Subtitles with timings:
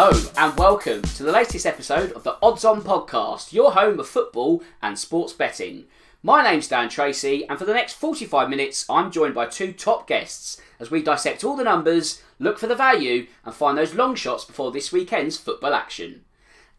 [0.00, 4.06] Hello, and welcome to the latest episode of the Odds On Podcast, your home of
[4.06, 5.86] football and sports betting.
[6.22, 10.06] My name's Dan Tracey, and for the next 45 minutes, I'm joined by two top
[10.06, 14.14] guests as we dissect all the numbers, look for the value, and find those long
[14.14, 16.20] shots before this weekend's football action.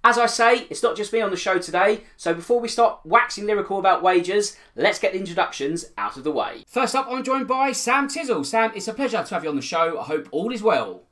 [0.02, 3.02] As I say, it's not just me on the show today, so before we start
[3.04, 6.64] waxing lyrical about wagers, let's get the introductions out of the way.
[6.68, 8.46] First up, I'm joined by Sam Tizzle.
[8.46, 10.00] Sam, it's a pleasure to have you on the show.
[10.00, 11.04] I hope all is well.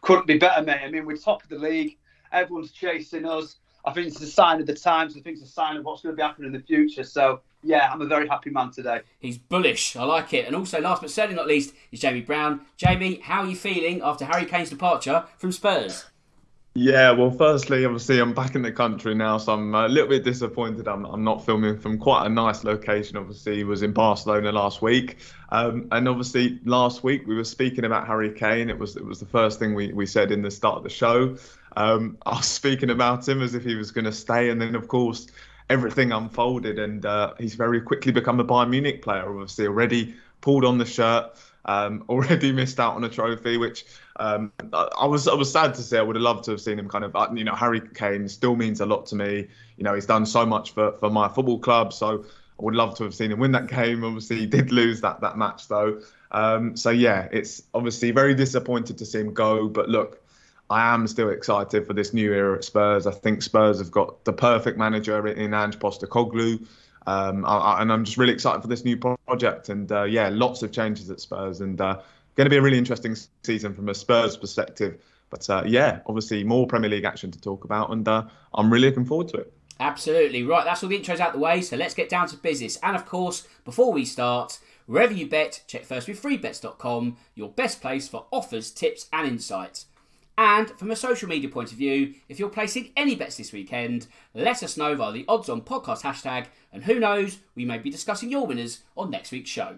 [0.00, 0.80] Couldn't be better, mate.
[0.84, 1.96] I mean, we're top of the league.
[2.32, 3.56] Everyone's chasing us.
[3.84, 5.16] I think it's a sign of the times.
[5.16, 7.02] I think it's a sign of what's going to be happening in the future.
[7.02, 9.00] So, yeah, I'm a very happy man today.
[9.18, 9.96] He's bullish.
[9.96, 10.46] I like it.
[10.46, 12.60] And also, last but certainly not least, is Jamie Brown.
[12.76, 16.04] Jamie, how are you feeling after Harry Kane's departure from Spurs?
[16.74, 20.24] Yeah, well, firstly, obviously, I'm back in the country now, so I'm a little bit
[20.24, 20.88] disappointed.
[20.88, 23.18] I'm, I'm not filming from quite a nice location.
[23.18, 25.18] Obviously, was in Barcelona last week,
[25.50, 28.70] um, and obviously, last week we were speaking about Harry Kane.
[28.70, 30.88] It was it was the first thing we, we said in the start of the
[30.88, 31.36] show.
[31.76, 34.74] Um, I was speaking about him as if he was going to stay, and then
[34.74, 35.26] of course
[35.68, 39.28] everything unfolded, and uh, he's very quickly become a Bayern Munich player.
[39.28, 41.32] Obviously, already pulled on the shirt.
[41.64, 43.84] Um, already missed out on a trophy, which
[44.16, 45.96] um, I was I was sad to see.
[45.96, 48.28] I would have loved to have seen him kind of, uh, you know, Harry Kane
[48.28, 49.48] still means a lot to me.
[49.76, 52.24] You know, he's done so much for, for my football club, so
[52.58, 54.04] I would love to have seen him win that game.
[54.04, 56.00] Obviously, he did lose that that match though.
[56.30, 59.68] Um, so yeah, it's obviously very disappointed to see him go.
[59.68, 60.22] But look,
[60.70, 63.06] I am still excited for this new era at Spurs.
[63.06, 66.66] I think Spurs have got the perfect manager in Ange Postecoglou.
[67.06, 69.68] Um, I, and I'm just really excited for this new project.
[69.68, 72.00] And uh, yeah, lots of changes at Spurs, and uh,
[72.36, 75.00] going to be a really interesting season from a Spurs perspective.
[75.30, 78.88] But uh, yeah, obviously more Premier League action to talk about, and uh, I'm really
[78.88, 79.52] looking forward to it.
[79.80, 80.64] Absolutely right.
[80.64, 81.60] That's all the intros out the way.
[81.62, 82.78] So let's get down to business.
[82.82, 87.80] And of course, before we start, wherever you bet, check first with freebets.com, your best
[87.80, 89.86] place for offers, tips, and insights.
[90.38, 94.06] And from a social media point of view, if you're placing any bets this weekend,
[94.34, 97.90] let us know via the Odds On Podcast hashtag, and who knows, we may be
[97.90, 99.76] discussing your winners on next week's show.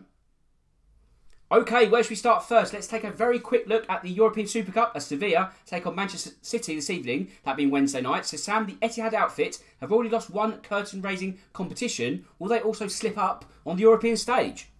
[1.52, 2.72] Okay, where should we start first?
[2.72, 5.94] Let's take a very quick look at the European Super Cup as Sevilla take on
[5.94, 8.24] Manchester City this evening, that being Wednesday night.
[8.24, 12.24] So, Sam, the Etihad outfit have already lost one curtain raising competition.
[12.38, 14.70] Will they also slip up on the European stage?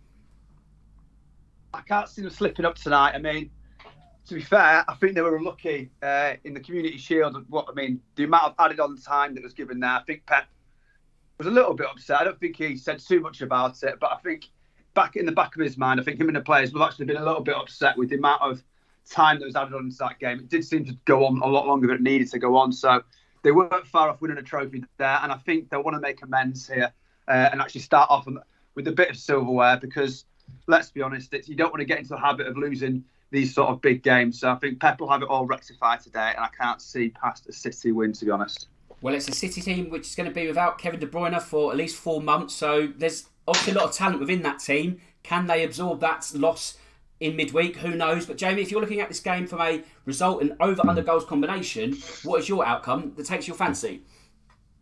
[1.73, 3.15] I can't see them slipping up tonight.
[3.15, 3.51] I mean,
[4.27, 7.45] to be fair, I think they were unlucky uh, in the Community Shield.
[7.49, 9.91] What I mean, the amount of added on time that was given there.
[9.91, 10.47] I think Pep
[11.39, 12.21] was a little bit upset.
[12.21, 14.47] I don't think he said too much about it, but I think
[14.95, 17.07] back in the back of his mind, I think him and the players have actually
[17.07, 18.62] been a little bit upset with the amount of
[19.11, 20.39] time that was added on to that game.
[20.39, 22.73] It did seem to go on a lot longer than it needed to go on.
[22.73, 23.03] So
[23.43, 26.23] they weren't far off winning a trophy there, and I think they want to make
[26.23, 26.93] amends here
[27.29, 28.27] uh, and actually start off
[28.75, 30.25] with a bit of silverware because
[30.67, 33.71] let's be honest, you don't want to get into the habit of losing these sort
[33.71, 34.41] of big games.
[34.41, 37.49] So I think Pep will have it all rectified today, and I can't see past
[37.49, 38.69] a City win to be honest.
[39.01, 41.71] Well, it's a City team which is going to be without Kevin De Bruyne for
[41.71, 45.01] at least four months, so there's obviously a lot of talent within that team.
[45.23, 46.79] Can they absorb that loss
[47.21, 47.77] in midweek?
[47.77, 48.27] Who knows?
[48.27, 51.25] But Jamie, if you're looking at this game from a result and over under goals
[51.25, 54.03] combination, what is your outcome that takes your fancy?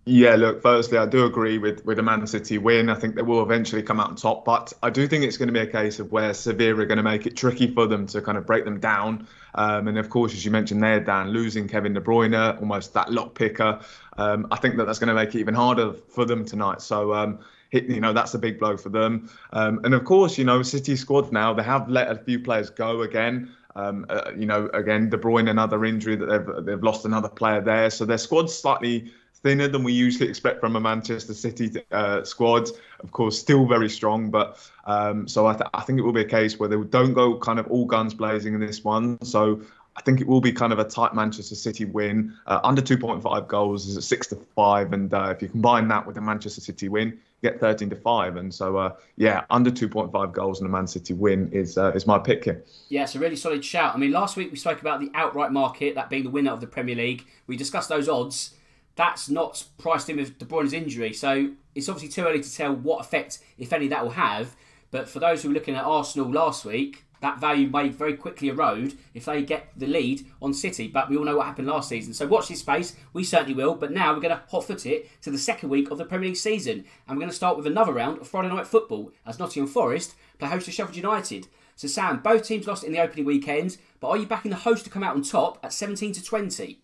[0.04, 2.88] Yeah, look, firstly, I do agree with, with a Man City win.
[2.88, 5.46] I think they will eventually come out on top, but I do think it's going
[5.46, 8.08] to be a case of where Sevilla are going to make it tricky for them
[8.08, 9.28] to kind of break them down.
[9.54, 13.12] Um, and of course, as you mentioned there, Dan, losing Kevin De Bruyne, almost that
[13.12, 13.78] lock picker,
[14.18, 16.82] um, I think that that's going to make it even harder for them tonight.
[16.82, 17.38] So, um,
[17.70, 19.30] you know, that's a big blow for them.
[19.52, 22.70] Um, and of course, you know, City squad now, they have let a few players
[22.70, 23.54] go again.
[23.76, 27.62] Um, uh, you know, again, De Bruyne, another injury that they've they've lost another player
[27.62, 29.10] there, so their squad's slightly
[29.42, 32.68] thinner than we usually expect from a Manchester City uh, squad.
[33.00, 36.20] Of course, still very strong, but um, so I, th- I, think it will be
[36.20, 39.20] a case where they don't go kind of all guns blazing in this one.
[39.24, 39.60] So
[39.96, 42.34] I think it will be kind of a tight Manchester City win.
[42.46, 46.06] Uh, under 2.5 goals is at six to five, and uh, if you combine that
[46.06, 48.36] with the Manchester City win, you get 13 to five.
[48.36, 52.06] And so, uh, yeah, under 2.5 goals and a Man City win is uh, is
[52.06, 52.62] my pick here.
[52.88, 53.94] Yeah, it's a really solid shout.
[53.94, 56.60] I mean, last week we spoke about the outright market, that being the winner of
[56.60, 57.26] the Premier League.
[57.48, 58.52] We discussed those odds
[58.94, 61.12] that's not priced in with De Bruyne's injury.
[61.12, 64.54] So it's obviously too early to tell what effect, if any, that will have.
[64.90, 68.48] But for those who were looking at Arsenal last week, that value may very quickly
[68.48, 70.88] erode if they get the lead on City.
[70.88, 72.12] But we all know what happened last season.
[72.12, 72.96] So watch this space.
[73.12, 73.76] We certainly will.
[73.76, 76.28] But now we're going to hot foot it to the second week of the Premier
[76.28, 76.84] League season.
[77.06, 80.14] And we're going to start with another round of Friday night football as Nottingham Forest
[80.38, 81.46] play host to Sheffield United.
[81.76, 83.78] So Sam, both teams lost in the opening weekend.
[84.00, 86.81] But are you backing the host to come out on top at 17 to 20?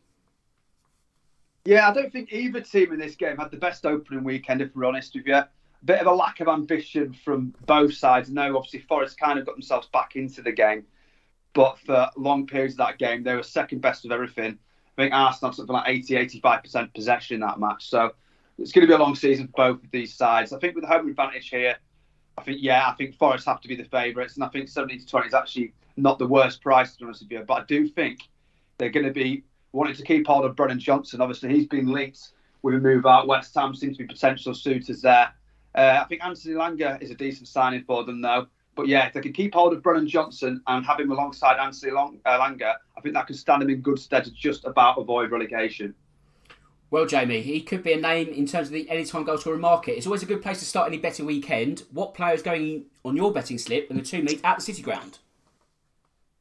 [1.69, 4.75] Yeah, I don't think either team in this game had the best opening weekend, if
[4.75, 5.35] we're honest with you.
[5.35, 5.49] A
[5.85, 8.31] bit of a lack of ambition from both sides.
[8.31, 10.87] No, obviously, Forest kind of got themselves back into the game,
[11.53, 14.56] but for long periods of that game, they were second best of everything.
[14.97, 17.91] I think Arsenal something like 80, 85% possession in that match.
[17.91, 18.12] So
[18.56, 20.55] it's going to be a long season for both of these sides.
[20.55, 21.76] I think with the home advantage here,
[22.38, 25.00] I think yeah, I think Forest have to be the favourites, and I think 70
[25.00, 27.44] to 20 is actually not the worst price to be honest with you.
[27.47, 28.20] But I do think
[28.79, 31.20] they're going to be wanting to keep hold of Brennan Johnson.
[31.20, 32.31] Obviously, he's been linked
[32.62, 33.26] with a move out.
[33.26, 35.32] West Ham seems to be potential suitors there.
[35.75, 38.47] Uh, I think Anthony Elanga is a decent signing for them though.
[38.75, 41.91] But yeah, if they can keep hold of Brennan Johnson and have him alongside Anthony
[41.91, 44.99] Long, uh, Langer, I think that could stand him in good stead to just about
[44.99, 45.94] avoid relegation.
[46.91, 49.97] Well, Jamie, he could be a name in terms of the anytime goal scoring market.
[49.97, 51.82] It's always a good place to start any betting weekend.
[51.93, 54.81] What player is going on your betting slip when the two meet at the City
[54.81, 55.19] Ground?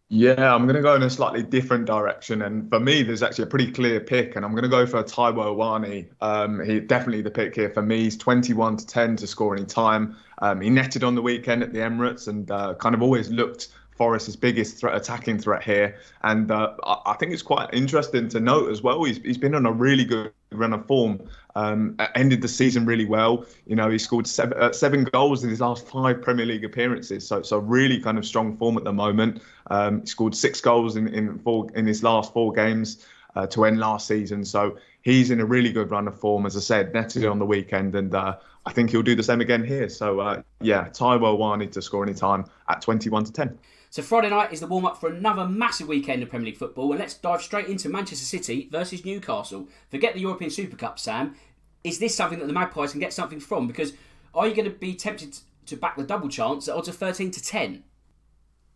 [0.09, 2.43] Yeah, I'm going to go in a slightly different direction.
[2.43, 4.37] And for me, there's actually a pretty clear pick.
[4.37, 6.07] And I'm going to go for Taiwo Awoniyi.
[6.21, 8.03] Um, he definitely the pick here for me.
[8.03, 10.15] He's 21 to 10 to score any time.
[10.39, 13.67] Um, he netted on the weekend at the Emirates and uh, kind of always looked
[13.97, 15.97] Forest's biggest threat, attacking threat here.
[16.23, 19.03] And uh, I think it's quite interesting to note as well.
[19.03, 21.19] He's, he's been on a really good run of form.
[21.57, 23.43] Um, ended the season really well.
[23.65, 27.27] You know, he scored seven, uh, seven goals in his last five Premier League appearances.
[27.27, 29.41] So, so really kind of strong form at the moment.
[29.71, 33.03] Um, he scored six goals in in four in his last four games
[33.35, 34.45] uh, to end last season.
[34.45, 36.45] So he's in a really good run of form.
[36.45, 38.37] As I said, netted on the weekend, and uh,
[38.67, 39.89] I think he'll do the same again here.
[39.89, 43.57] So uh, yeah, Taiwo Awoniyi to score any time at 21 to 10.
[43.89, 46.91] So Friday night is the warm up for another massive weekend of Premier League football,
[46.91, 49.67] and let's dive straight into Manchester City versus Newcastle.
[49.89, 51.35] Forget the European Super Cup, Sam.
[51.83, 53.65] Is this something that the Magpies can get something from?
[53.67, 53.93] Because
[54.35, 55.37] are you going to be tempted
[55.67, 57.83] to back the double chance at odds of 13 to 10?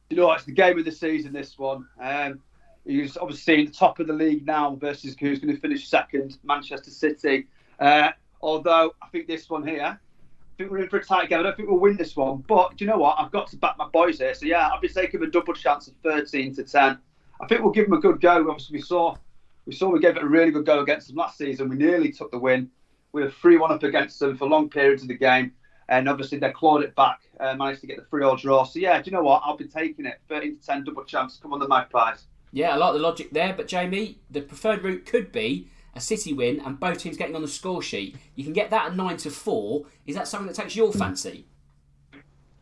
[0.10, 1.88] You know, it's the game of the season, this one.
[2.00, 2.40] Um,
[2.86, 6.38] he's obviously in the top of the league now versus who's going to finish second,
[6.44, 7.48] Manchester City.
[7.80, 8.12] Uh,
[8.42, 10.00] although I think this one here,
[10.62, 11.40] think we're in for a tight game.
[11.40, 12.44] I don't think we'll win this one.
[12.48, 13.18] But do you know what?
[13.20, 14.34] I've got to back my boys here.
[14.34, 16.98] So yeah, I'll be taking a double chance of 13 to 10.
[17.42, 18.50] I think we'll give them a good go.
[18.50, 19.16] Obviously, we saw
[19.66, 21.70] we saw we gave it a really good go against them last season.
[21.70, 22.70] We nearly took the win.
[23.12, 25.54] We were 3 1 up against them for long periods of the game.
[25.90, 28.64] And obviously, they clawed it back, uh, managed to get the 3 all draw.
[28.64, 29.42] So, yeah, do you know what?
[29.44, 30.22] I'll be taking it.
[30.30, 31.38] 13 to 10, double chance.
[31.42, 32.28] Come on, the Magpies.
[32.54, 33.54] Yeah, I like the logic there.
[33.54, 37.42] But, Jamie, the preferred route could be a City win, and both teams getting on
[37.42, 38.16] the score sheet.
[38.36, 39.86] You can get that at nine to four.
[40.06, 41.46] Is that something that takes your fancy?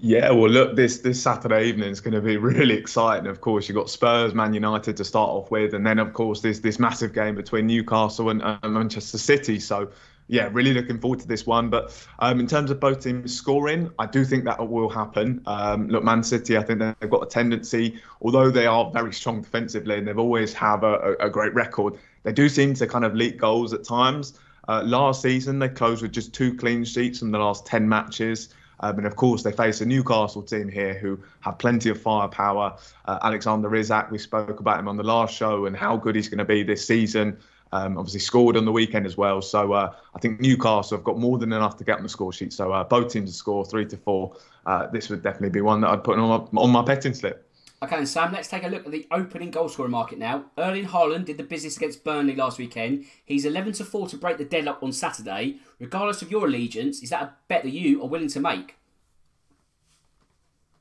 [0.02, 3.28] Yeah, well, look, this this Saturday evening is going to be really exciting.
[3.28, 6.40] Of course, you've got Spurs, Man United to start off with, and then of course
[6.40, 9.60] this this massive game between Newcastle and uh, Manchester City.
[9.60, 9.92] So,
[10.28, 11.70] yeah, really looking forward to this one.
[11.70, 15.42] But um, in terms of both teams scoring, I do think that will happen.
[15.46, 19.42] Um, look, Man City, I think they've got a tendency, although they are very strong
[19.42, 23.06] defensively and they've always have a, a, a great record, they do seem to kind
[23.06, 24.40] of leak goals at times.
[24.68, 28.54] Uh, last season, they closed with just two clean sheets from the last 10 matches.
[28.82, 32.78] Um, and of course, they face a Newcastle team here who have plenty of firepower.
[33.06, 36.30] Uh, Alexander Isak, we spoke about him on the last show and how good he's
[36.30, 37.38] going to be this season.
[37.72, 39.42] Um, obviously, scored on the weekend as well.
[39.42, 42.34] So uh, I think Newcastle have got more than enough to get on the score
[42.34, 42.54] sheet.
[42.54, 44.36] So uh, both teams to score three to four.
[44.66, 47.49] Uh, this would definitely be one that I'd put on my, on my betting slip.
[47.82, 50.46] Okay, and Sam, let's take a look at the opening goal scoring market now.
[50.58, 53.06] Erling Haaland did the business against Burnley last weekend.
[53.24, 55.60] He's 11 to 4 to break the deadlock on Saturday.
[55.80, 58.76] Regardless of your allegiance, is that a bet that you are willing to make?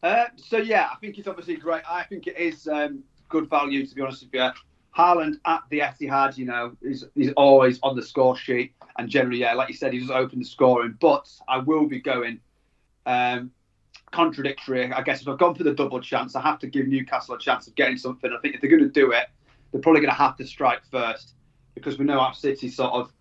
[0.02, 1.82] Uh, so, yeah, I think it's obviously great.
[1.88, 4.50] I think it is um, good value, to be honest with you.
[4.96, 8.72] Haaland at the Etihad, you know, he's, he's always on the score sheet.
[8.98, 10.96] And generally, yeah, like you said, he does open the scoring.
[10.98, 12.40] But I will be going
[13.06, 13.52] um,
[14.10, 14.92] contradictory.
[14.92, 17.38] I guess if I've gone for the double chance, I have to give Newcastle a
[17.38, 18.32] chance of getting something.
[18.32, 19.26] I think if they're going to do it,
[19.72, 21.34] they're probably going to have to strike first
[21.74, 23.12] because we know our City sort of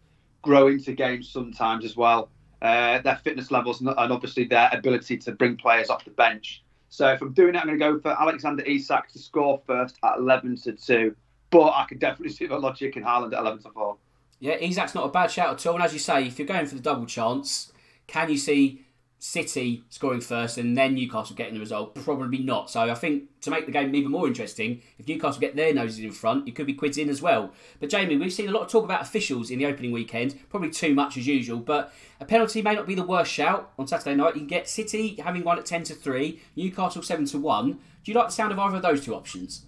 [0.42, 2.30] grow into games sometimes as well.
[2.62, 6.64] Uh, their fitness levels and obviously their ability to bring players off the bench.
[6.90, 9.98] So if I'm doing it, I'm going to go for Alexander Isak to score first
[10.04, 11.16] at 11 to 2.
[11.50, 13.98] But I can definitely see the logic in Haaland at 11 to 4.
[14.40, 15.76] Yeah, Isak's not a bad shout at all.
[15.76, 17.72] And as you say, if you're going for the double chance,
[18.06, 18.86] can you see
[19.20, 21.96] City scoring first and then Newcastle getting the result?
[21.96, 22.70] Probably not.
[22.70, 26.00] So I think to make the game even more interesting, if Newcastle get their noses
[26.00, 27.52] in front, it could be quids in as well.
[27.80, 30.70] But Jamie, we've seen a lot of talk about officials in the opening weekend, probably
[30.70, 31.60] too much as usual.
[31.60, 34.36] But a penalty may not be the worst shout on Saturday night.
[34.36, 37.80] You can get City having won at ten to three, Newcastle seven to one.
[38.04, 39.67] Do you like the sound of either of those two options?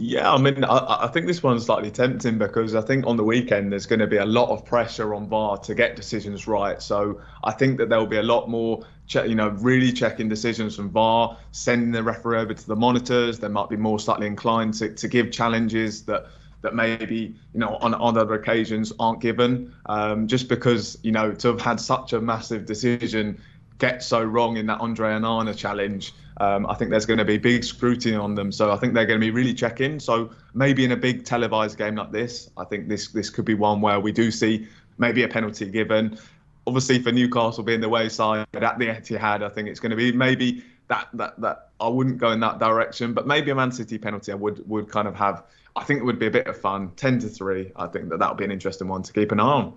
[0.00, 3.24] Yeah, I mean, I, I, think this one's slightly tempting because I think on the
[3.24, 6.80] weekend there's going to be a lot of pressure on VAR to get decisions right.
[6.80, 10.76] So I think that there will be a lot more, you know, really checking decisions
[10.76, 13.40] from VAR, sending the referee over to the monitors.
[13.40, 16.26] They might be more slightly inclined to, to give challenges that
[16.60, 19.74] that maybe you know on, on other occasions aren't given.
[19.86, 23.40] Um, just because you know to have had such a massive decision
[23.78, 26.12] get so wrong in that Andre Onana challenge.
[26.40, 29.06] Um, I think there's going to be big scrutiny on them, so I think they're
[29.06, 29.98] going to be really checking.
[29.98, 33.54] So maybe in a big televised game like this, I think this this could be
[33.54, 34.68] one where we do see
[34.98, 36.18] maybe a penalty given.
[36.66, 40.12] Obviously, for Newcastle being the wayside at the Etihad, I think it's going to be
[40.12, 43.98] maybe that that that I wouldn't go in that direction, but maybe a Man City
[43.98, 45.44] penalty I would would kind of have.
[45.74, 46.92] I think it would be a bit of fun.
[46.96, 47.72] Ten to three.
[47.76, 49.74] I think that that would be an interesting one to keep an eye on.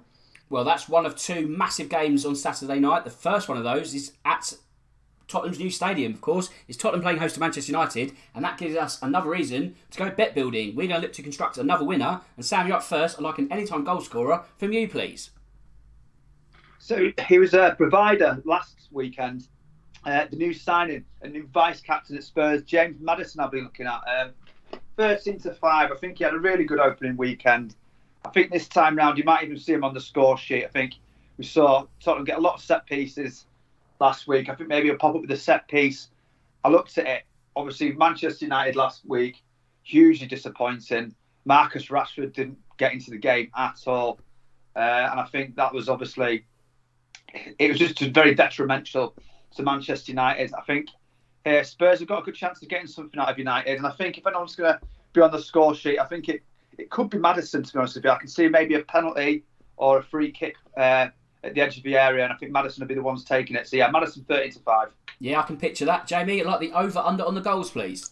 [0.49, 3.05] Well, that's one of two massive games on Saturday night.
[3.05, 4.53] The first one of those is at
[5.27, 6.49] Tottenham's new stadium, of course.
[6.67, 10.09] is Tottenham playing host to Manchester United, and that gives us another reason to go
[10.09, 10.75] bet building.
[10.75, 12.21] We're going to look to construct another winner.
[12.35, 13.17] And Sam, you're up first.
[13.17, 15.31] I'd like an anytime goal scorer from you, please.
[16.79, 19.47] So he was a provider last weekend.
[20.03, 23.39] Uh, the new signing, a new vice captain at Spurs, James Maddison.
[23.39, 24.01] I'll be looking at.
[24.07, 24.31] Um,
[24.97, 25.91] 13 to five.
[25.91, 27.75] I think he had a really good opening weekend.
[28.25, 30.65] I think this time round you might even see him on the score sheet.
[30.65, 30.95] I think
[31.37, 33.45] we saw Tottenham get a lot of set pieces
[34.01, 34.49] last week.
[34.49, 36.09] I think maybe he'll pop up with a set piece.
[36.65, 37.23] I looked at it.
[37.55, 39.41] Obviously, Manchester United last week,
[39.83, 41.15] hugely disappointing.
[41.45, 44.19] Marcus Rashford didn't get into the game at all.
[44.75, 44.79] Uh,
[45.11, 46.45] and I think that was obviously,
[47.59, 49.15] it was just very detrimental
[49.55, 50.51] to Manchester United.
[50.53, 50.89] I think
[51.45, 53.77] uh, Spurs have got a good chance of getting something out of United.
[53.77, 54.79] And I think if anyone's going to
[55.13, 56.41] be on the score sheet, I think it
[56.77, 58.11] it could be Maddison, to be honest with you.
[58.11, 59.43] I can see maybe a penalty
[59.75, 61.09] or a free kick uh,
[61.43, 63.55] at the edge of the area, and I think Maddison will be the ones taking
[63.55, 63.67] it.
[63.67, 64.87] So yeah, Maddison 30 to 5.
[65.19, 66.07] Yeah, I can picture that.
[66.07, 68.11] Jamie, I'd like the over under on the goals, please.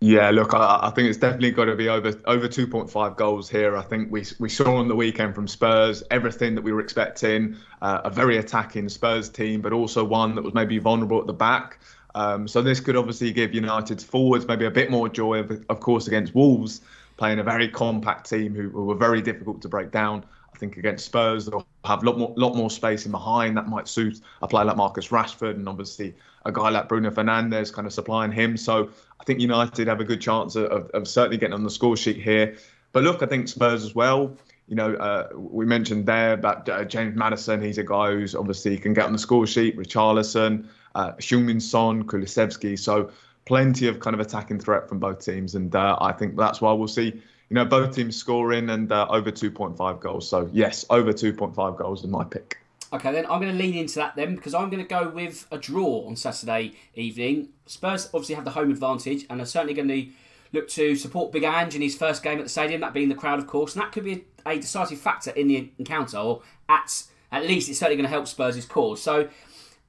[0.00, 3.76] Yeah, look, I, I, think it's definitely got to be over over 2.5 goals here.
[3.76, 7.56] I think we we saw on the weekend from Spurs everything that we were expecting,
[7.80, 11.32] uh, a very attacking Spurs team, but also one that was maybe vulnerable at the
[11.32, 11.78] back.
[12.14, 15.80] Um, so this could obviously give United's forwards maybe a bit more joy, of, of
[15.80, 16.80] course, against Wolves
[17.16, 20.24] playing a very compact team who, who were very difficult to break down.
[20.54, 23.56] I think against Spurs they'll have a lot more lot more space in behind.
[23.56, 27.72] That might suit a player like Marcus Rashford and obviously a guy like Bruno Fernandes
[27.72, 28.56] kind of supplying him.
[28.56, 31.96] So I think United have a good chance of, of certainly getting on the score
[31.96, 32.56] sheet here.
[32.92, 34.36] But look, I think Spurs as well.
[34.68, 37.60] You know, uh, we mentioned there about uh, James Maddison.
[37.60, 39.76] He's a guy who's obviously can get on the score sheet.
[39.76, 42.78] Richarlison, uh, Son, Kulusevski.
[42.78, 43.10] So
[43.44, 46.72] plenty of kind of attacking threat from both teams, and uh, I think that's why
[46.72, 47.20] we'll see.
[47.54, 50.28] You know, both teams scoring and uh, over 2.5 goals.
[50.28, 52.58] So yes, over 2.5 goals is my pick.
[52.92, 55.46] Okay, then I'm going to lean into that then because I'm going to go with
[55.52, 57.50] a draw on Saturday evening.
[57.66, 60.08] Spurs obviously have the home advantage and are certainly going to
[60.52, 63.14] look to support Big Ange in his first game at the stadium, that being the
[63.14, 66.42] crowd, of course, and that could be a, a decisive factor in the encounter, or
[66.68, 69.00] at at least it's certainly going to help Spurs' cause.
[69.00, 69.28] So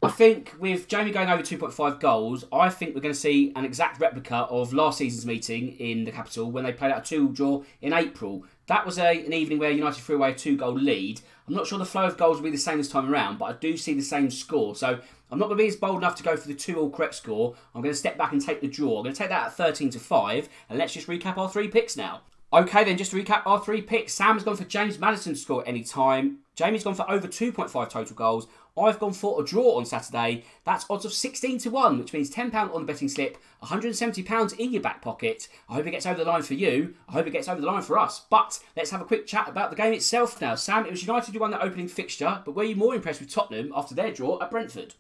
[0.06, 3.66] I think with Jamie going over 2.5 goals, I think we're going to see an
[3.66, 7.30] exact replica of last season's meeting in the capital when they played out a 2
[7.30, 8.44] draw in April.
[8.68, 11.22] That was a, an evening where United threw away a two goal lead.
[11.48, 13.46] I'm not sure the flow of goals will be the same this time around, but
[13.46, 14.76] I do see the same score.
[14.76, 15.00] So
[15.32, 17.16] I'm not going to be as bold enough to go for the 2 all correct
[17.16, 17.56] score.
[17.74, 18.98] I'm going to step back and take the draw.
[18.98, 21.68] I'm going to take that at 13 to 5, and let's just recap our three
[21.68, 22.22] picks now.
[22.54, 24.14] Okay, then just to recap our three picks.
[24.14, 26.40] Sam's gone for James Maddison to score any time.
[26.56, 28.48] Jamie's gone for over 2.5 total goals.
[28.78, 30.44] I've gone for a draw on Saturday.
[30.66, 34.74] That's odds of 16 to 1, which means £10 on the betting slip, £170 in
[34.74, 35.48] your back pocket.
[35.70, 36.96] I hope it gets over the line for you.
[37.08, 38.26] I hope it gets over the line for us.
[38.30, 40.56] But let's have a quick chat about the game itself now.
[40.56, 43.32] Sam, it was United who won that opening fixture, but were you more impressed with
[43.32, 44.96] Tottenham after their draw at Brentford?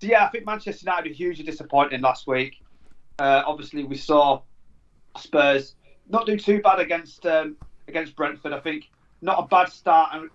[0.00, 2.62] Yeah, I think Manchester United were hugely disappointing last week.
[3.18, 4.42] Uh, obviously, we saw
[5.16, 5.76] Spurs
[6.08, 7.56] not do too bad against um,
[7.88, 8.52] against Brentford.
[8.52, 8.90] I think
[9.22, 10.30] not a bad start, and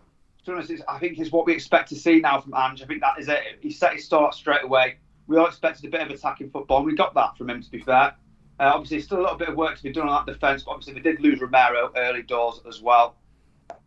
[0.49, 2.81] to be honest, I think it's what we expect to see now from Ange.
[2.81, 3.41] I think that is it.
[3.61, 4.97] He set his start straight away.
[5.27, 7.61] We all expected a bit of attacking football, and we got that from him.
[7.61, 8.15] To be fair,
[8.59, 10.63] uh, obviously, still a little bit of work to be done on that defence.
[10.63, 13.15] But obviously, we did lose Romero early doors as well.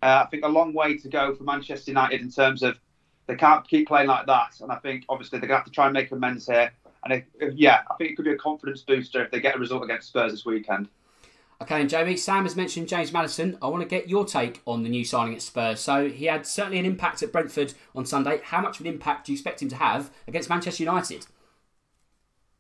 [0.03, 2.79] Uh, I think a long way to go for Manchester United in terms of
[3.27, 5.73] they can't keep playing like that, and I think obviously they're going to have to
[5.73, 6.73] try and make amends here.
[7.05, 9.57] And if, if, yeah, I think it could be a confidence booster if they get
[9.57, 10.89] a result against Spurs this weekend.
[11.63, 13.57] Okay, and Jamie, Sam has mentioned James Maddison.
[13.63, 15.79] I want to get your take on the new signing at Spurs.
[15.79, 18.41] So he had certainly an impact at Brentford on Sunday.
[18.43, 21.25] How much of an impact do you expect him to have against Manchester United?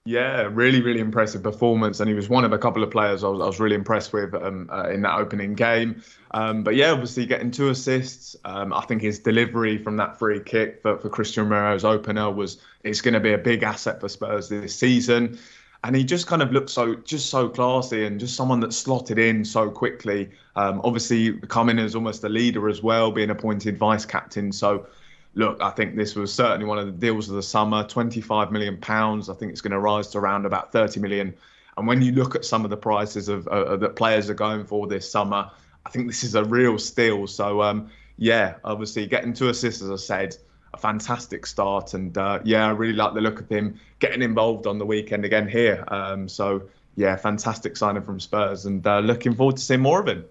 [0.05, 3.29] Yeah, really, really impressive performance, and he was one of a couple of players I
[3.29, 6.01] was, I was really impressed with um, uh, in that opening game.
[6.31, 8.37] Um, but yeah, obviously getting two assists.
[8.45, 12.59] Um, I think his delivery from that free kick for, for Christian Romero's opener was
[12.85, 15.41] it's going to be a big asset for Spurs this season
[15.85, 19.19] and he just kind of looked so just so classy and just someone that slotted
[19.19, 20.31] in so quickly.
[20.55, 24.53] Um, obviously, coming as almost a leader as well, being appointed vice captain.
[24.53, 24.87] So,
[25.35, 27.85] look, I think this was certainly one of the deals of the summer.
[27.85, 29.29] Twenty-five million pounds.
[29.29, 31.35] I think it's going to rise to around about thirty million.
[31.77, 34.65] And when you look at some of the prices of uh, that players are going
[34.65, 35.51] for this summer,
[35.87, 37.27] I think this is a real steal.
[37.27, 40.37] So, um, yeah, obviously getting two assists, as I said.
[40.75, 41.95] A fantastic start.
[41.95, 45.25] And uh, yeah, I really like the look of him getting involved on the weekend
[45.25, 45.85] again here.
[45.89, 46.63] Um, so
[46.97, 50.25] yeah, fantastic signing from Spurs, and uh, looking forward to seeing more of him.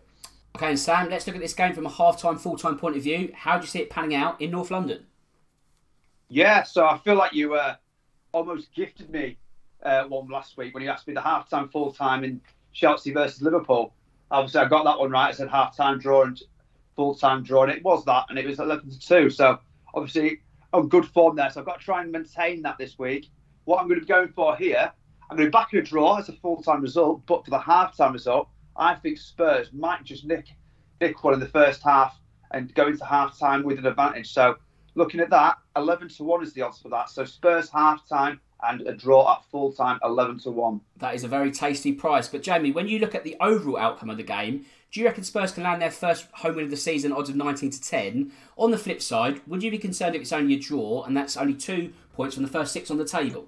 [0.55, 3.31] Okay, Sam, let's look at this game from a half-time, full-time point of view.
[3.33, 5.05] How do you see it panning out in North London?
[6.27, 7.75] Yeah, so I feel like you uh,
[8.31, 9.37] almost gifted me
[9.83, 12.41] uh, one last week when you asked me the half-time, full-time in
[12.73, 13.93] Chelsea versus Liverpool.
[14.29, 15.29] Obviously, I got that one right.
[15.29, 16.39] I said half-time draw and
[16.95, 19.29] full-time draw, and it was that, and it was 11 to 2.
[19.29, 19.59] So
[19.93, 20.41] obviously,
[20.73, 21.49] on good form there.
[21.49, 23.29] So I've got to try and maintain that this week.
[23.65, 24.91] What I'm going to be going for here,
[25.29, 27.59] I'm going to be back in a draw as a full-time result, but for the
[27.59, 30.47] half-time result, I think Spurs might just nick
[31.01, 32.19] nick one in the first half
[32.51, 34.31] and go into half time with an advantage.
[34.31, 34.55] So
[34.95, 37.09] looking at that, eleven to one is the odds for that.
[37.09, 40.81] So Spurs half time and a draw at full time, eleven to one.
[40.97, 42.27] That is a very tasty price.
[42.27, 45.23] But Jamie, when you look at the overall outcome of the game, do you reckon
[45.23, 48.31] Spurs can land their first home win of the season, odds of nineteen to ten?
[48.57, 51.37] On the flip side, would you be concerned if it's only a draw and that's
[51.37, 53.47] only two points from the first six on the table?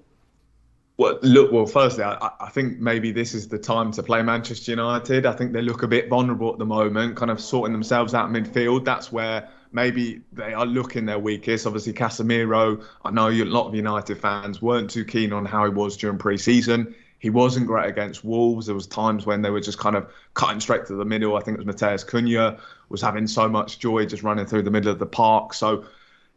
[0.96, 1.52] Well, look.
[1.52, 5.26] Well, firstly, I, I, think maybe this is the time to play Manchester United.
[5.26, 8.30] I think they look a bit vulnerable at the moment, kind of sorting themselves out
[8.30, 8.84] midfield.
[8.84, 11.66] That's where maybe they are looking their weakest.
[11.66, 12.84] Obviously, Casemiro.
[13.04, 16.16] I know a lot of United fans weren't too keen on how he was during
[16.16, 16.94] pre-season.
[17.18, 18.66] He wasn't great against Wolves.
[18.66, 21.36] There was times when they were just kind of cutting straight to the middle.
[21.36, 24.70] I think it was Matheus Cunha was having so much joy just running through the
[24.70, 25.54] middle of the park.
[25.54, 25.86] So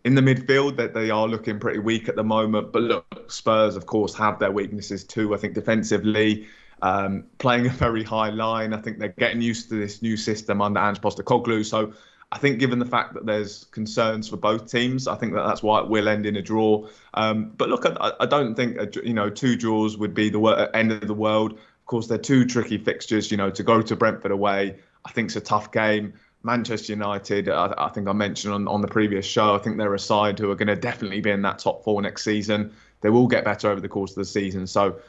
[0.06, 2.72] in the midfield that they are looking pretty weak at the moment.
[2.72, 5.36] But look, Spurs of course have their weaknesses too.
[5.36, 6.48] I think defensively,
[6.82, 8.74] um, playing a very high line.
[8.74, 11.66] I think they're getting used to this new system under Ange Postecoglou.
[11.66, 11.94] So
[12.32, 15.64] I think given the fact that there's concerns for both teams, I think that that's
[15.64, 16.88] why it will end in a draw.
[17.14, 20.70] Um, but look, I, I, don't think a, you know two draws would be the
[20.74, 21.54] end of the world.
[21.54, 23.32] Of course, they're two tricky fixtures.
[23.32, 26.14] You know, to go to Brentford away, I think it's a tough game.
[26.44, 29.94] Manchester United, I, I, think I mentioned on, on the previous show, I think they're
[29.94, 32.74] a side who are going to definitely be in that top four next season.
[33.02, 34.68] They will get better over the course of the season.
[34.68, 35.00] So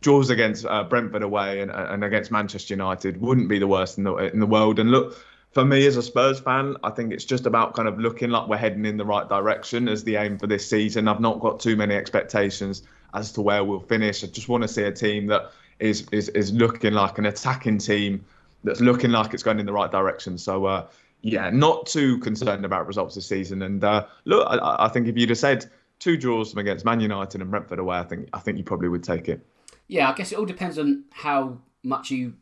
[0.00, 4.04] draws against uh, Brentford away and, and against Manchester United wouldn't be the worst in
[4.04, 4.78] the in the world.
[4.78, 5.16] And look,
[5.54, 8.48] for me as a Spurs fan, I think it's just about kind of looking like
[8.48, 11.06] we're heading in the right direction as the aim for this season.
[11.06, 12.82] I've not got too many expectations
[13.14, 14.24] as to where we'll finish.
[14.24, 17.78] I just want to see a team that is is is looking like an attacking
[17.78, 18.24] team
[18.64, 20.38] that's looking like it's going in the right direction.
[20.38, 20.86] So uh,
[21.22, 23.62] yeah, not too concerned about results this season.
[23.62, 27.00] And uh, look, I, I, think if you'd have said two draws from against Man
[27.00, 29.40] United and Brentford away, I think I think you probably would take it.
[29.86, 32.34] Yeah, I guess it all depends on how much you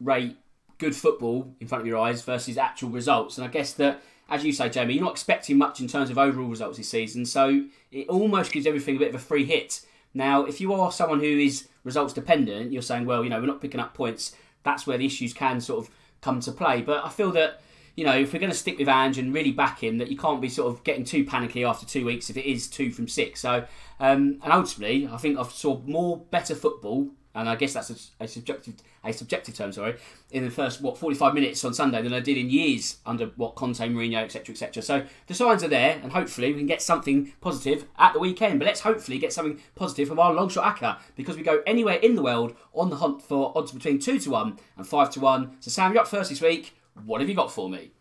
[0.00, 0.36] rate
[0.80, 3.38] good football in front of your eyes versus actual results.
[3.38, 6.18] And I guess that, as you say, Jamie, you're not expecting much in terms of
[6.18, 9.82] overall results this season, so it almost gives everything a bit of a free hit.
[10.12, 13.46] Now, if you are someone who is results dependent, you're saying, well, you know, we're
[13.46, 16.82] not picking up points that's where the issues can sort of come to play.
[16.82, 17.60] But I feel that
[17.96, 20.16] you know if we're going to stick with Ange and really back him, that you
[20.16, 23.08] can't be sort of getting too panicky after two weeks if it is two from
[23.08, 23.40] six.
[23.40, 23.64] So
[23.98, 28.24] um, and ultimately, I think I've saw more better football and I guess that's a,
[28.24, 29.96] a, subjective a subjective term, sorry,
[30.32, 33.54] in the first what 45 minutes on Sunday than I did in years under what
[33.54, 34.82] Conte, Mourinho, etc., etc.
[34.82, 38.58] So the signs are there, and hopefully we can get something positive at the weekend.
[38.58, 41.96] But let's hopefully get something positive from our long shot acca because we go anywhere
[41.96, 45.20] in the world on the hunt for odds between two to one and five to
[45.20, 45.56] one.
[45.60, 46.74] So Sam, you're up first this week.
[47.04, 47.92] What have you got for me?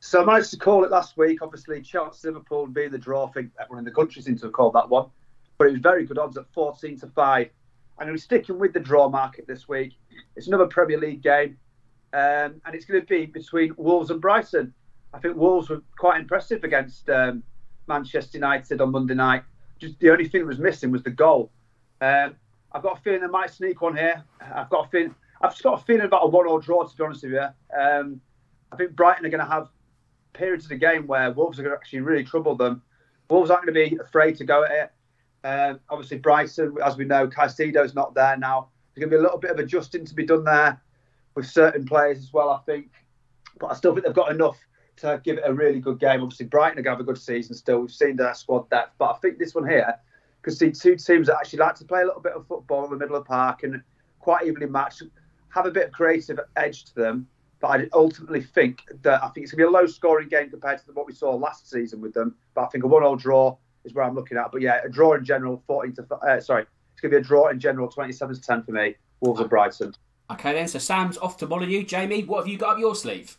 [0.00, 1.40] So I managed to call it last week.
[1.40, 3.26] Obviously, Chelsea Liverpool being the draw.
[3.26, 5.08] I think everyone in the country seems to have called that one,
[5.58, 7.50] but it was very good odds at 14 to five.
[7.98, 9.94] I'm going to be sticking with the draw market this week.
[10.36, 11.56] It's another Premier League game,
[12.12, 14.74] um, and it's going to be between Wolves and Brighton.
[15.14, 17.42] I think Wolves were quite impressive against um,
[17.86, 19.44] Manchester United on Monday night.
[19.78, 21.50] Just the only thing that was missing was the goal.
[22.02, 22.36] Um,
[22.72, 24.22] I've got a feeling they might sneak one here.
[24.40, 25.14] I've got a feeling.
[25.40, 26.84] I've just got a feeling about a one-all draw.
[26.84, 27.46] To be honest with you,
[27.78, 28.20] um,
[28.72, 29.68] I think Brighton are going to have
[30.34, 32.82] periods of the game where Wolves are going to actually really trouble them.
[33.30, 34.92] Wolves aren't going to be afraid to go at it.
[35.44, 38.68] Um, obviously, Brighton, as we know, Caicedo's not there now.
[38.94, 40.80] There's going to be a little bit of adjusting to be done there
[41.34, 42.90] with certain players as well, I think.
[43.58, 44.58] But I still think they've got enough
[44.98, 46.22] to give it a really good game.
[46.22, 47.80] Obviously, Brighton are going to have a good season still.
[47.80, 48.94] We've seen their squad depth.
[48.98, 49.94] But I think this one here
[50.42, 52.90] could see two teams that actually like to play a little bit of football in
[52.90, 53.82] the middle of the park and
[54.20, 55.02] quite evenly matched,
[55.50, 57.26] have a bit of creative edge to them.
[57.60, 60.50] But I ultimately think that I think it's going to be a low scoring game
[60.50, 62.34] compared to what we saw last season with them.
[62.54, 64.52] But I think a one all draw is where I'm looking at.
[64.52, 67.24] But yeah, a draw in general, 14 to uh, sorry, it's going to be a
[67.24, 68.94] draw in general, 27 to 10 for me.
[69.20, 69.94] Wolves and Brighton.
[70.30, 71.84] Okay then, so Sam's off to Molyneux.
[71.84, 73.38] Jamie, what have you got up your sleeve?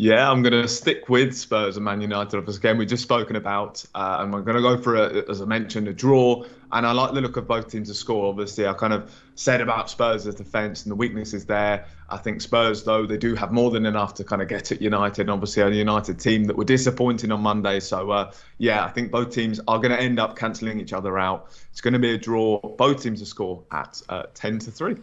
[0.00, 2.36] Yeah, I'm going to stick with Spurs and Man United.
[2.36, 5.42] Obviously, again, we've just spoken about, uh, and I'm going to go for, a, as
[5.42, 6.44] I mentioned, a draw.
[6.70, 8.28] And I like the look of both teams to score.
[8.28, 11.84] Obviously, I kind of said about Spurs' defence and the weaknesses there.
[12.08, 14.80] I think Spurs, though, they do have more than enough to kind of get at
[14.80, 15.22] United.
[15.22, 17.80] And obviously, a United team that were disappointing on Monday.
[17.80, 21.18] So, uh, yeah, I think both teams are going to end up cancelling each other
[21.18, 21.48] out.
[21.72, 22.60] It's going to be a draw.
[22.60, 24.94] Both teams to score at uh, 10 to 3.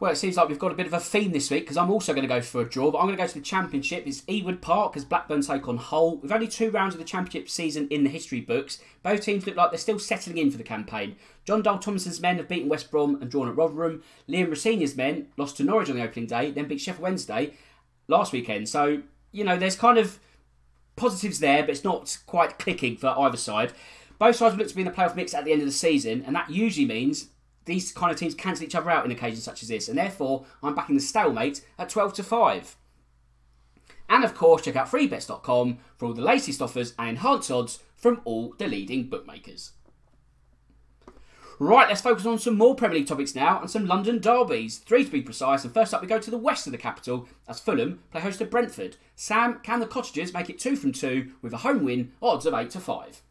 [0.00, 1.90] Well, it seems like we've got a bit of a theme this week because I'm
[1.90, 4.06] also going to go for a draw, but I'm going to go to the Championship.
[4.06, 6.18] It's Ewood Park as Blackburn take on Hull.
[6.18, 8.78] We've only two rounds of the Championship season in the history books.
[9.02, 11.16] Both teams look like they're still settling in for the campaign.
[11.44, 14.04] Jon Dahl Tomasson's men have beaten West Brom and drawn at Rotherham.
[14.28, 17.54] Liam Rosenior's men lost to Norwich on the opening day, then beat Sheffield Wednesday
[18.06, 18.68] last weekend.
[18.68, 20.20] So, you know, there's kind of
[20.94, 23.72] positives there, but it's not quite clicking for either side.
[24.20, 25.72] Both sides will look to be in the playoff mix at the end of the
[25.72, 27.30] season, and that usually means
[27.68, 30.44] these kind of teams cancel each other out in occasions such as this, and therefore
[30.62, 32.76] I'm backing the stalemate at 12 to 5.
[34.08, 38.20] And of course, check out freebets.com for all the latest offers and enhanced odds from
[38.24, 39.72] all the leading bookmakers.
[41.60, 44.78] Right, let's focus on some more Premier League topics now and some London derbies.
[44.78, 47.28] Three to be precise, and first up we go to the west of the capital
[47.48, 48.96] as Fulham play host to Brentford.
[49.16, 52.54] Sam, can the Cottagers make it two from two with a home win, odds of
[52.54, 53.22] 8 to 5?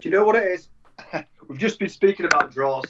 [0.00, 0.68] Do you know what it is?
[1.48, 2.84] We've just been speaking about draws.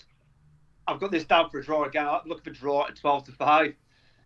[0.87, 2.07] I've got this down for a draw again.
[2.07, 3.75] I'm looking for a draw at 12 to 5.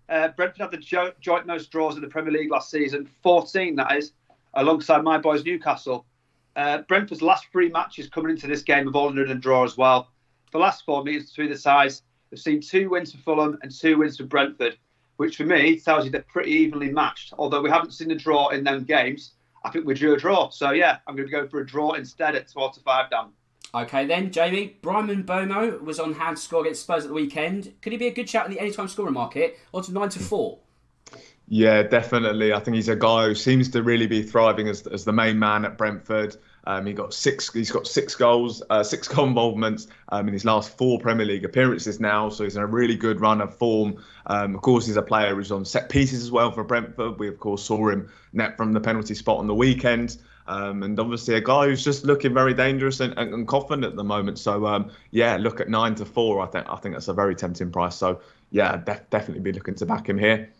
[0.08, 3.76] Uh, Brentford had the jo- joint most draws in the Premier League last season, 14
[3.76, 4.12] that is,
[4.54, 6.04] alongside my boys Newcastle.
[6.56, 9.64] Uh, Brentford's last three matches coming into this game have all ended in a draw
[9.64, 10.08] as well.
[10.52, 13.98] The last four meetings between the sides, they've seen two wins for Fulham and two
[13.98, 14.76] wins for Brentford,
[15.16, 17.32] which for me tells you they're pretty evenly matched.
[17.38, 20.50] Although we haven't seen a draw in them games, I think we drew a draw.
[20.50, 23.30] So yeah, I'm going to go for a draw instead at 12 to 5 down.
[23.72, 24.76] Okay then, Jamie.
[24.82, 27.72] Bryan Mbeumo was on hand to score against Spurs at the weekend.
[27.82, 29.58] Could he be a good shout in the anytime scoring market?
[29.72, 30.58] Odds of 9 to 4.
[31.52, 32.52] Yeah, definitely.
[32.52, 35.38] I think he's a guy who seems to really be thriving as, as the main
[35.38, 36.36] man at Brentford.
[36.64, 37.52] Um, he got six.
[37.52, 41.98] He's got six goals, uh, six involvements um, in his last four Premier League appearances
[41.98, 42.28] now.
[42.28, 44.02] So he's in a really good run of form.
[44.26, 47.18] Um, of course, he's a player who's on set pieces as well for Brentford.
[47.18, 50.18] We of course saw him net from the penalty spot on the weekend.
[50.46, 53.96] Um, and obviously a guy who's just looking very dangerous and, and, and confident at
[53.96, 54.38] the moment.
[54.38, 56.40] So um, yeah, look at nine to four.
[56.40, 57.96] I think I think that's a very tempting price.
[57.96, 60.50] So yeah, def- definitely be looking to back him here.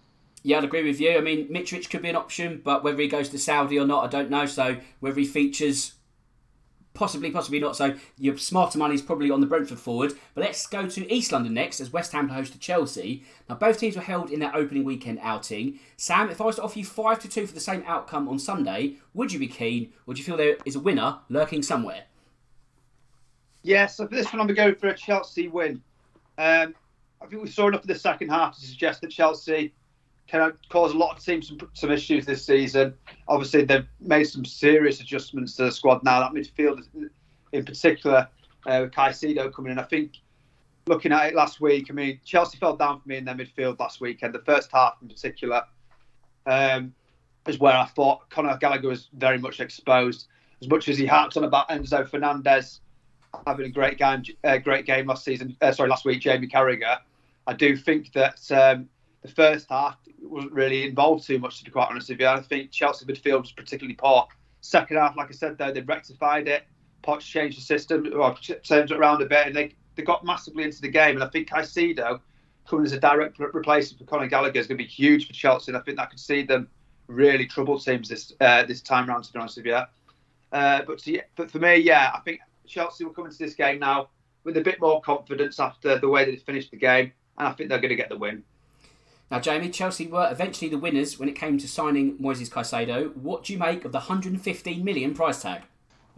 [0.42, 1.18] Yeah, I'd agree with you.
[1.18, 4.04] I mean, Mitrovic could be an option, but whether he goes to Saudi or not,
[4.04, 4.46] I don't know.
[4.46, 5.94] So whether he features
[6.92, 7.76] Possibly, possibly not.
[7.76, 10.12] So your smarter money is probably on the Brentford forward.
[10.34, 13.24] But let's go to East London next as West Ham host to Chelsea.
[13.48, 15.78] Now both teams were held in their opening weekend outing.
[15.96, 18.38] Sam, if I was to offer you five to two for the same outcome on
[18.38, 22.04] Sunday, would you be keen, or do you feel there is a winner lurking somewhere?
[23.62, 25.82] Yeah, so for this one, I'm going for a Chelsea win.
[26.38, 26.74] Um,
[27.22, 29.72] I think we saw enough of the second half to suggest that Chelsea
[30.30, 32.94] can cause a lot of teams some, some issues this season.
[33.26, 36.20] Obviously, they've made some serious adjustments to the squad now.
[36.20, 36.80] That midfield,
[37.52, 38.28] in particular,
[38.66, 40.12] uh, with Caicedo coming in, I think
[40.86, 43.80] looking at it last week, I mean, Chelsea fell down for me in their midfield
[43.80, 44.34] last weekend.
[44.34, 45.64] The first half, in particular,
[46.46, 46.94] um,
[47.48, 50.28] is where I thought Conor Gallagher was very much exposed.
[50.62, 52.80] As much as he harped on about Enzo Fernandez
[53.46, 56.98] having a great game, uh, great game last season, uh, sorry, last week, Jamie Carragher,
[57.48, 58.48] I do think that.
[58.52, 58.88] Um,
[59.22, 62.26] the first half wasn't really involved too much, to be quite honest with you.
[62.26, 64.26] I think Chelsea midfield was particularly poor.
[64.60, 66.64] Second half, like I said, though, they rectified it.
[67.02, 70.64] Poch changed the system, or turned it around a bit, and they, they got massively
[70.64, 71.14] into the game.
[71.16, 72.20] And I think Caicedo
[72.66, 75.72] coming as a direct replacement for Conor Gallagher is going to be huge for Chelsea.
[75.72, 76.68] And I think that could see them
[77.06, 79.80] really trouble teams this uh, this time round, to be honest with you.
[80.52, 83.78] Uh, but, to, but for me, yeah, I think Chelsea will come into this game
[83.78, 84.08] now
[84.44, 87.68] with a bit more confidence after the way they finished the game, and I think
[87.68, 88.42] they're going to get the win.
[89.30, 93.16] Now, Jamie, Chelsea were eventually the winners when it came to signing Moises Caicedo.
[93.16, 95.62] What do you make of the 115 million price tag?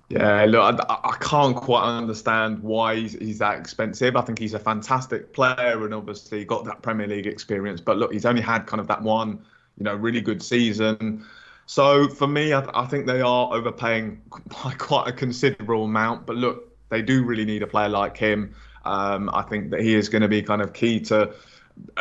[0.09, 4.17] Yeah, look, I, I can't quite understand why he's, he's, that expensive.
[4.17, 7.81] I think he's a fantastic player and obviously got that Premier League experience.
[7.81, 9.43] But look, he's only had kind of that one,
[9.79, 11.25] you know, really good season.
[11.67, 14.21] So for me, I, I think they are overpaying
[14.65, 16.27] by quite a considerable amount.
[16.27, 18.55] But look, they do really need a player like him.
[18.85, 21.33] Um, I think that he is going to be kind of key to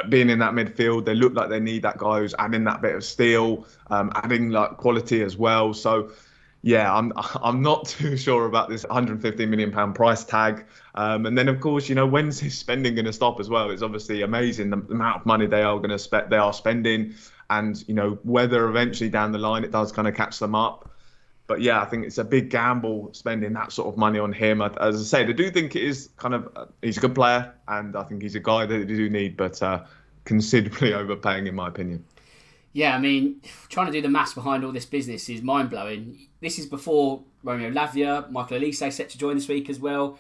[0.09, 2.95] being in that midfield, they look like they need that guy who's adding that bit
[2.95, 5.73] of steel, um, adding like quality as well.
[5.73, 6.11] So,
[6.61, 10.65] yeah, I'm I'm not too sure about this 150 million pound price tag.
[10.95, 13.71] Um, and then of course, you know, when's his spending going to stop as well?
[13.71, 16.29] It's obviously amazing the, the amount of money they are going to spend.
[16.29, 17.15] They are spending,
[17.49, 20.90] and you know whether eventually down the line it does kind of catch them up
[21.51, 24.61] but yeah, I think it's a big gamble spending that sort of money on him.
[24.61, 27.53] As I said, I do think it is kind of uh, he's a good player,
[27.67, 29.83] and I think he's a guy that they do need, but uh,
[30.23, 32.05] considerably overpaying in my opinion.
[32.71, 36.29] Yeah, I mean, trying to do the maths behind all this business is mind blowing.
[36.39, 40.17] This is before Romeo Lavia, Michael Olise set to join this week as well.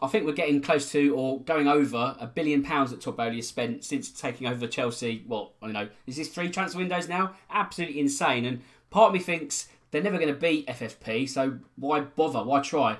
[0.00, 3.36] I think we're getting close to or going over a billion pounds that Todd Boehly
[3.36, 5.24] has spent since taking over Chelsea.
[5.26, 7.34] Well, I don't know, is this three transfer windows now?
[7.50, 8.44] Absolutely insane.
[8.44, 12.42] And part of me thinks they're never going to beat FFP, so why bother?
[12.42, 12.96] Why try?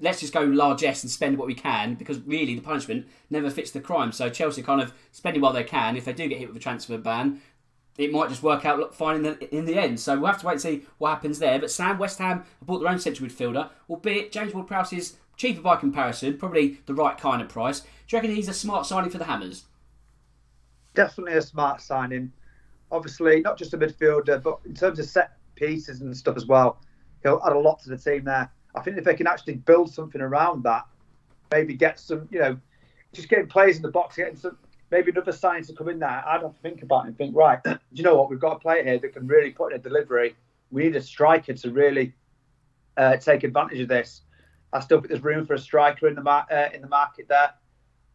[0.00, 3.70] Let's just go largesse and spend what we can because really the punishment never fits
[3.70, 4.10] the crime.
[4.10, 5.96] So Chelsea kind of spending what they can.
[5.96, 7.40] If they do get hit with a transfer ban,
[7.96, 10.00] it might just work out fine in the in the end.
[10.00, 11.60] So we'll have to wait and see what happens there.
[11.60, 15.76] But Sam, West Ham bought their own central midfielder, albeit James Ward-Prowse is cheaper by
[15.76, 17.80] comparison, probably the right kind of price.
[17.80, 19.64] Do you reckon he's a smart signing for the Hammers?
[20.94, 22.32] Definitely a smart signing.
[22.90, 26.80] Obviously, not just a midfielder, but in terms of set pieces and stuff as well,
[27.22, 28.50] he'll add a lot to the team there.
[28.74, 30.86] I think if they can actually build something around that,
[31.50, 32.58] maybe get some, you know,
[33.12, 34.56] just getting players in the box, getting some,
[34.90, 36.24] maybe another sign to come in there.
[36.26, 38.30] I'd have to think about it and think, right, do you know what?
[38.30, 40.34] We've got a player here that can really put in a delivery.
[40.70, 42.14] We need a striker to really
[42.96, 44.22] uh, take advantage of this.
[44.72, 47.28] I still think there's room for a striker in the mar- uh, in the market
[47.28, 47.52] there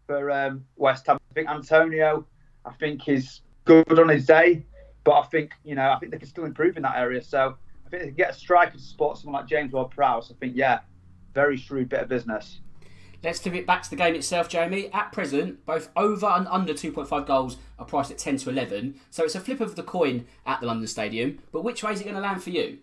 [0.08, 1.20] for um, West Ham.
[1.32, 2.26] I think Antonio,
[2.66, 4.66] I think is good on his day,
[5.08, 7.24] but I think you know I think they can still improve in that area.
[7.24, 10.30] So I think they can get a striker to support someone like James Ward-Prowse.
[10.30, 10.82] I think yeah,
[11.34, 12.60] very shrewd bit of business.
[13.24, 14.92] Let's flip it back to the game itself, Jamie.
[14.92, 19.24] At present, both over and under 2.5 goals are priced at 10 to 11, so
[19.24, 21.40] it's a flip of the coin at the London Stadium.
[21.52, 22.80] But which way is it going to land for you?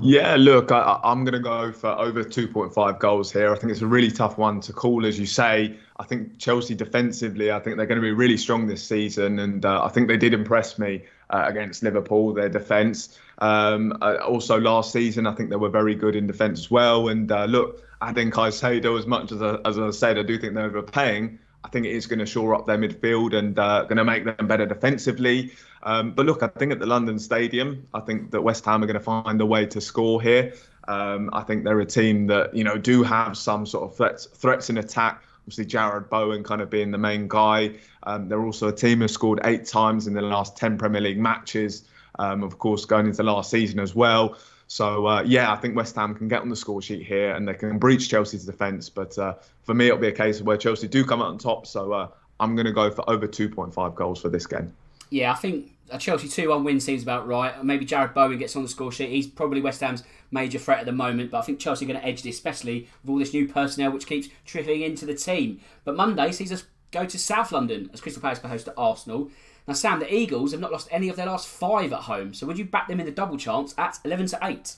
[0.00, 3.52] Yeah, look, I, am going to go for over 2.5 goals here.
[3.52, 5.76] I think it's a really tough one to call, as you say.
[6.00, 9.62] I think Chelsea defensively, I think they're going to be really strong this season, and
[9.66, 13.18] uh, I think they did impress me uh, against Liverpool, their defence.
[13.36, 17.08] Um, uh, also, last season, I think they were very good in defence as well.
[17.10, 17.84] And uh, look,
[18.14, 21.38] think Caicedo, as much as I, as I said, I do think they're overpaying.
[21.62, 24.24] I think it is going to shore up their midfield and uh, going to make
[24.24, 25.52] them better defensively.
[25.82, 28.86] Um, but look, I think at the London Stadium, I think that West Ham are
[28.86, 30.54] going to find a way to score here.
[30.88, 34.24] Um, I think they're a team that you know do have some sort of threats
[34.24, 35.22] threats in attack.
[35.42, 37.72] Obviously, Jarrod Bowen kind of being the main guy.
[38.02, 41.18] Um, they're also a team who scored eight times in the last ten Premier League
[41.18, 41.84] matches.
[42.18, 44.36] Um, of course, going into last season as well.
[44.70, 47.46] So uh, yeah, I think West Ham can get on the score sheet here and
[47.46, 48.88] they can breach Chelsea's defence.
[48.88, 51.38] But uh, for me, it'll be a case of where Chelsea do come out on
[51.38, 51.66] top.
[51.66, 54.72] So uh, I'm going to go for over 2.5 goals for this game.
[55.10, 57.62] Yeah, I think a Chelsea 2 1 win seems about right.
[57.64, 59.10] Maybe Jarrod Bowen gets on the score sheet.
[59.10, 62.00] He's probably West Ham's major threat at the moment, but I think Chelsea are going
[62.00, 65.60] to edge this, especially with all this new personnel which keeps trickling into the team.
[65.84, 69.30] But Monday sees us go to South London as Crystal Palace host to Arsenal.
[69.66, 72.46] Now, Sam, the Eagles have not lost any of their last five at home, so
[72.46, 74.76] would you back them in the double chance at 11 to 8?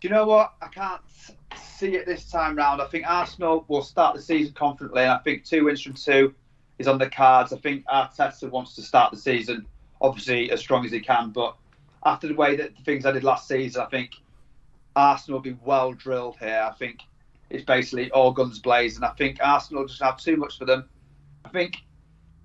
[0.00, 0.54] Do you know what?
[0.62, 1.00] I can't
[1.62, 2.80] see it this time round.
[2.80, 5.02] I think Arsenal will start the season confidently.
[5.02, 6.34] and I think two wins from two
[6.78, 7.52] is on the cards.
[7.52, 9.66] I think Arteta wants to start the season
[10.00, 11.56] obviously as strong as he can, but
[12.04, 14.12] after the way that the things I did last season, I think
[14.96, 16.66] Arsenal will be well drilled here.
[16.66, 17.00] I think
[17.50, 19.04] it's basically all guns blazing.
[19.04, 20.88] I think Arsenal just have too much for them.
[21.44, 21.76] I think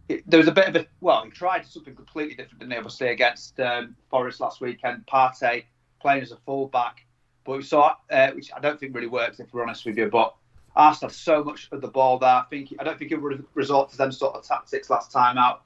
[0.10, 3.08] it, there was a bit of a well, he tried something completely different than obviously
[3.08, 5.06] against um, Forest last weekend.
[5.08, 5.64] Partey
[6.00, 7.06] playing as a fullback
[7.46, 10.10] but we saw, uh, which I don't think really works if we're honest with you.
[10.10, 10.36] But
[10.76, 12.30] Arsenal have so much of the ball there.
[12.30, 15.38] I think I don't think he would resort to them sort of tactics last time
[15.38, 15.62] out,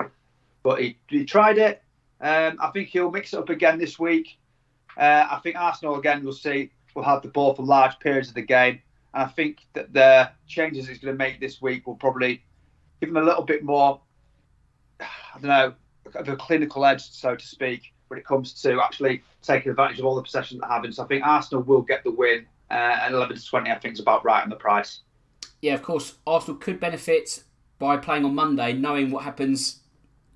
[0.63, 1.83] but he, he tried it.
[2.21, 4.37] Um, I think he'll mix it up again this week.
[4.97, 8.35] Uh, I think Arsenal again will see will have the ball for large periods of
[8.35, 8.81] the game,
[9.13, 12.43] and I think that the changes he's going to make this week will probably
[12.99, 14.01] give him a little bit more.
[14.99, 15.73] I don't know,
[16.15, 20.05] of a clinical edge, so to speak when it comes to actually taking advantage of
[20.05, 20.91] all the possession that having.
[20.91, 23.93] So I think Arsenal will get the win, uh, and 11 to 20 I think
[23.93, 25.01] is about right on the price.
[25.61, 27.43] Yeah, of course, Arsenal could benefit
[27.77, 29.78] by playing on Monday, knowing what happens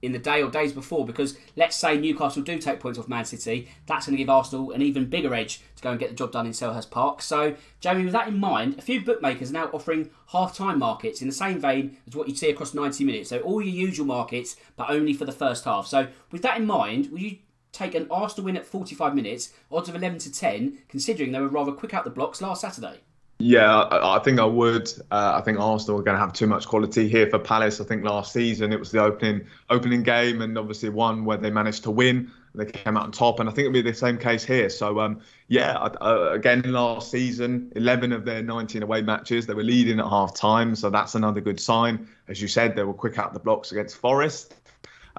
[0.04, 3.24] in the day or days before because let's say Newcastle do take points off Man
[3.26, 6.16] City, that's going to give Arsenal an even bigger edge to go and get the
[6.16, 7.22] job done in Selhurst Park.
[7.22, 11.22] So, Jamie, with that in mind, a few bookmakers are now offering half time markets
[11.22, 13.30] in the same vein as what you see across 90 minutes.
[13.30, 15.88] So, all your usual markets, but only for the first half.
[15.88, 17.38] So, with that in mind, will you
[17.72, 21.48] take an Arsenal win at 45 minutes, odds of 11 to 10, considering they were
[21.48, 23.00] rather quick out the blocks last Saturday?
[23.40, 24.90] Yeah, I, think I would.
[25.12, 27.82] Uh, I think Arsenal are going to have too much quality here for Palace.
[27.82, 31.50] I think last season it was the opening opening game, and obviously one where they
[31.50, 32.32] managed to win.
[32.56, 34.70] They came out on top, and I think it'll be the same case here.
[34.70, 39.64] So, um, yeah, uh, again last season, 11 of their 19 away matches, they were
[39.64, 42.08] leading at half time, so that's another good sign.
[42.28, 44.56] As you said, they were quick out the blocks against Forest.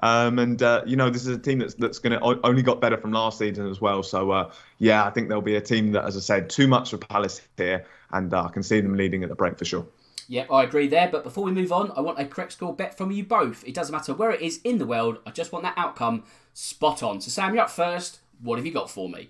[0.03, 2.81] Um, and uh, you know, this is a team that's that's going to only got
[2.81, 4.03] better from last season as well.
[4.03, 6.91] So uh, yeah, I think there'll be a team that, as I said, too much
[6.91, 9.85] for Palace here, and uh, I can see them leading at the break for sure.
[10.27, 11.07] Yep, I agree there.
[11.11, 13.63] But before we move on, I want a correct score bet from you both.
[13.67, 15.19] It doesn't matter where it is in the world.
[15.25, 17.21] I just want that outcome spot on.
[17.21, 18.19] So, Sam, you're up first.
[18.41, 19.29] What have you got for me?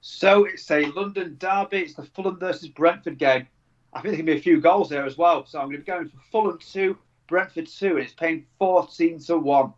[0.00, 1.80] So it's a London derby.
[1.80, 3.46] It's the Fulham versus Brentford game.
[3.92, 5.44] I think there can be a few goals there as well.
[5.44, 6.96] So I'm going to be going for Fulham two,
[7.28, 9.74] Brentford two, and it's paying fourteen to one.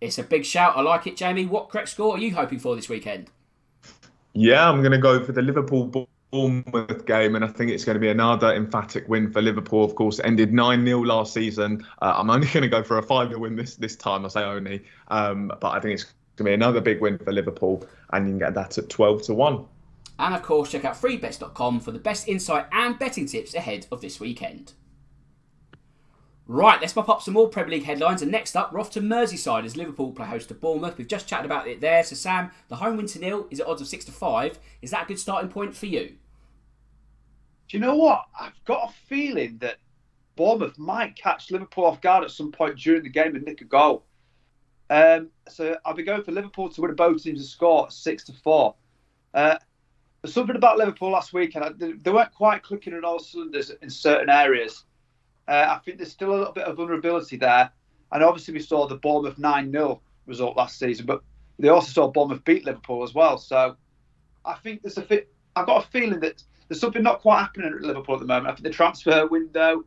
[0.00, 0.76] It's a big shout.
[0.76, 1.46] I like it, Jamie.
[1.46, 3.30] What correct score are you hoping for this weekend?
[4.34, 5.86] Yeah, I'm going to go for the Liverpool
[6.32, 9.84] Bournemouth game, and I think it's going to be another emphatic win for Liverpool.
[9.84, 11.86] Of course, ended 9 0 last season.
[12.00, 14.24] Uh, I'm only going to go for a 5 0 win this, this time.
[14.24, 14.82] I say only.
[15.08, 18.32] Um, but I think it's going to be another big win for Liverpool, and you
[18.32, 19.64] can get that at 12 to 1.
[20.18, 24.00] And of course, check out freebets.com for the best insight and betting tips ahead of
[24.00, 24.72] this weekend.
[26.46, 28.22] Right, let's pop up some more Premier League headlines.
[28.22, 30.96] And next up, we're off to Merseyside as Liverpool play host to Bournemouth.
[30.96, 32.02] We've just chatted about it there.
[32.02, 34.58] So, Sam, the home win to nil is at odds of 6 to 5.
[34.80, 36.16] Is that a good starting point for you?
[37.72, 38.26] Do you know what?
[38.38, 39.76] I've got a feeling that
[40.36, 43.64] Bournemouth might catch Liverpool off guard at some point during the game and nick a
[43.64, 44.04] goal.
[44.90, 48.34] Um, so I'll be going for Liverpool to win both teams to score six to
[48.34, 48.74] four.
[49.32, 49.56] Uh,
[50.20, 51.78] there's something about Liverpool last weekend.
[51.78, 54.84] They weren't quite clicking on all cylinders in certain areas.
[55.48, 57.70] Uh, I think there's still a little bit of vulnerability there.
[58.12, 61.22] And obviously, we saw the Bournemouth 9 0 result last season, but
[61.58, 63.38] they also saw Bournemouth beat Liverpool as well.
[63.38, 63.76] So
[64.44, 65.32] I think there's a fit.
[65.56, 68.46] I've got a feeling that there's something not quite happening at Liverpool at the moment.
[68.46, 69.84] I think the transfer window,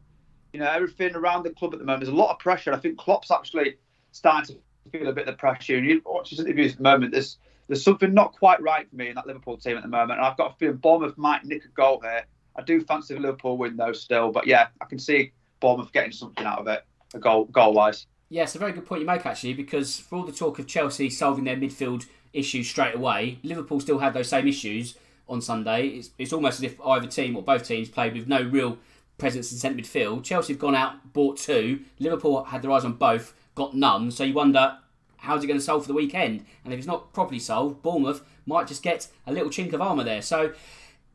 [0.54, 2.72] you know, everything around the club at the moment, there's a lot of pressure.
[2.72, 3.78] I think Klopp's actually
[4.12, 5.78] starting to feel a bit of the pressure.
[5.78, 8.96] And you watch his interviews at the moment, there's there's something not quite right for
[8.96, 10.20] me in that Liverpool team at the moment.
[10.20, 12.24] And I've got a feeling Bournemouth might nick a goal here.
[12.56, 16.12] I do fancy the Liverpool win though still, but yeah, I can see Bournemouth getting
[16.12, 18.06] something out of it, a goal goal wise.
[18.30, 20.68] Yeah, it's a very good point you make actually, because for all the talk of
[20.68, 24.94] Chelsea solving their midfield issues straight away, Liverpool still had those same issues
[25.28, 25.88] on Sunday.
[25.88, 28.78] It's, it's almost as if either team or both teams played with no real
[29.18, 30.24] presence in centre midfield.
[30.24, 31.82] Chelsea have gone out, bought two.
[32.00, 34.12] Liverpool had their eyes on both, got none.
[34.12, 34.78] So you wonder
[35.18, 36.46] how's it going to solve for the weekend?
[36.64, 40.04] And if it's not properly solved, Bournemouth might just get a little chink of armour
[40.04, 40.22] there.
[40.22, 40.54] So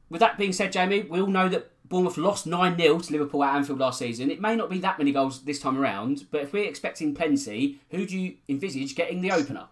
[0.09, 3.43] with that being said, Jamie, we all know that Bournemouth lost 9 0 to Liverpool
[3.43, 4.31] at Anfield last season.
[4.31, 7.81] It may not be that many goals this time around, but if we're expecting plenty,
[7.91, 9.67] who do you envisage getting the opener?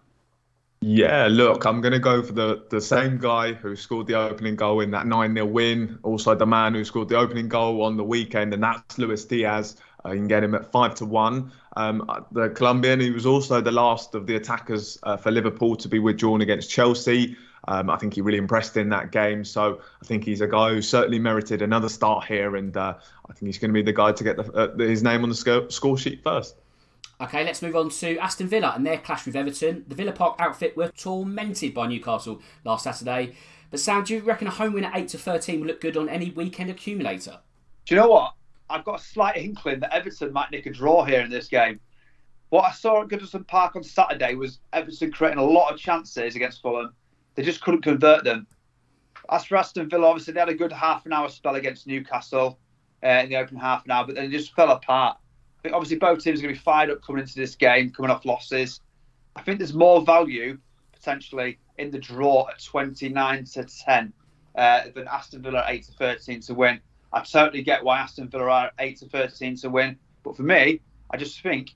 [0.81, 4.55] Yeah, look, I'm going to go for the, the same guy who scored the opening
[4.55, 5.99] goal in that 9 0 win.
[6.03, 9.75] Also, the man who scored the opening goal on the weekend, and that's Luis Diaz.
[10.05, 11.51] Uh, you can get him at 5 to 1.
[11.75, 15.89] Um, the Colombian, he was also the last of the attackers uh, for Liverpool to
[15.89, 17.35] be withdrawn against Chelsea.
[17.67, 19.43] Um, I think he really impressed in that game.
[19.43, 22.93] So I think he's a guy who certainly merited another start here, and uh,
[23.29, 25.29] I think he's going to be the guy to get the, uh, his name on
[25.29, 26.55] the score sheet first.
[27.21, 29.83] Okay, let's move on to Aston Villa and their clash with Everton.
[29.89, 33.35] The Villa Park outfit were tormented by Newcastle last Saturday.
[33.69, 35.97] But Sam, do you reckon a home win at 8 to 13 will look good
[35.97, 37.39] on any weekend accumulator?
[37.85, 38.35] Do you know what?
[38.69, 41.81] I've got a slight inkling that Everton might nick a draw here in this game.
[42.49, 46.37] What I saw at Goodison Park on Saturday was Everton creating a lot of chances
[46.37, 46.93] against Fulham.
[47.35, 48.47] They just couldn't convert them.
[49.29, 52.59] As for Aston Villa, obviously they had a good half an hour spell against Newcastle
[53.03, 55.17] uh, in the open half an hour, but then they just fell apart.
[55.65, 58.25] Obviously both teams are going to be fired up coming into this game, coming off
[58.25, 58.79] losses.
[59.35, 60.57] I think there's more value
[60.93, 64.13] potentially in the draw at 29 to 10
[64.55, 66.79] uh, than Aston Villa 8 to 13 to win.
[67.11, 70.81] I totally get why Aston Villa are 8 to 13 to win, but for me,
[71.09, 71.71] I just think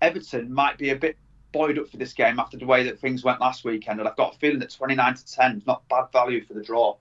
[0.00, 1.16] Everton might be a bit
[1.52, 4.16] buoyed up for this game after the way that things went last weekend, and I've
[4.16, 6.96] got a feeling that 29 to 10 is not bad value for the draw.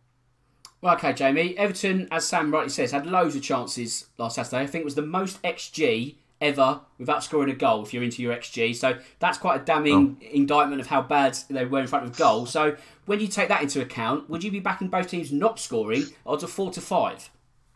[0.84, 1.58] Well, okay, Jamie.
[1.58, 4.64] Everton, as Sam rightly says, had loads of chances last Saturday.
[4.64, 8.22] I think it was the most XG ever without scoring a goal if you're into
[8.22, 8.76] your XG.
[8.76, 10.26] So that's quite a damning oh.
[10.26, 12.48] indictment of how bad they were in front of goal.
[12.48, 16.04] So when you take that into account, would you be backing both teams not scoring
[16.26, 17.30] odds of 4 to 5?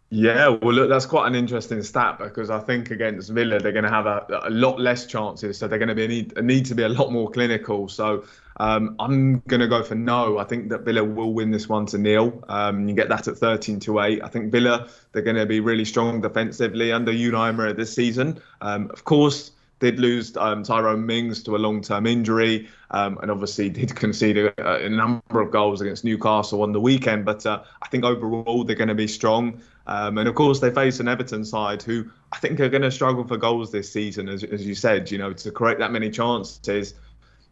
[0.10, 3.84] Yeah, well, look, that's quite an interesting stat because I think against Villa they're going
[3.84, 6.76] to have a, a lot less chances, so they're going to be need, need to
[6.76, 7.90] be a lot more clinical.
[7.90, 8.24] So
[8.56, 10.38] um, I'm going to go for no.
[10.38, 12.42] I think that Villa will win this one to nil.
[12.48, 14.24] Um, you get that at 13 to 8.
[14.24, 18.40] I think Villa, they're going to be really strong defensively under Unai Emery this season.
[18.62, 23.70] Um, of course, did lose um, Tyrone Mings to a long-term injury, um, and obviously
[23.70, 27.26] did concede a, a, number of goals against Newcastle on the weekend.
[27.26, 30.70] But uh, I think overall they're going to be strong, um, and of course they
[30.70, 34.30] face an Everton side who I think are going to struggle for goals this season,
[34.30, 35.10] as, as you said.
[35.10, 36.94] You know, to create that many chances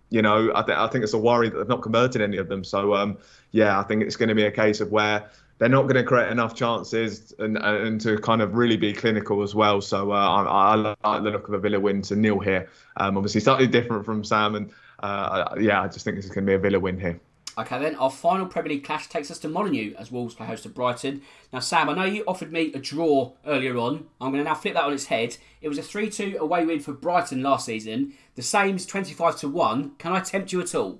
[0.10, 2.48] you know, I, th- I think it's a worry that they've not converted any of
[2.48, 2.64] them.
[2.64, 3.18] So, um,
[3.52, 6.04] yeah, I think it's going to be a case of where they're not going to
[6.04, 9.82] create enough chances and and to kind of really be clinical as well.
[9.82, 12.70] So uh, I, I, like the look of a Villa win to nil here.
[12.98, 16.46] Um, obviously, slightly different from Sam, and uh, yeah, I just think this is going
[16.46, 17.20] to be a Villa win here.
[17.58, 20.64] Okay, then our final Premier League clash takes us to Molineux as Wolves play host
[20.64, 21.22] to Brighton.
[21.54, 24.08] Now, Sam, I know you offered me a draw earlier on.
[24.20, 25.38] I'm going to now flip that on its head.
[25.62, 28.14] It was a 3 2 away win for Brighton last season.
[28.36, 29.92] The same's 25 to 1.
[29.98, 31.00] Can I tempt you at all?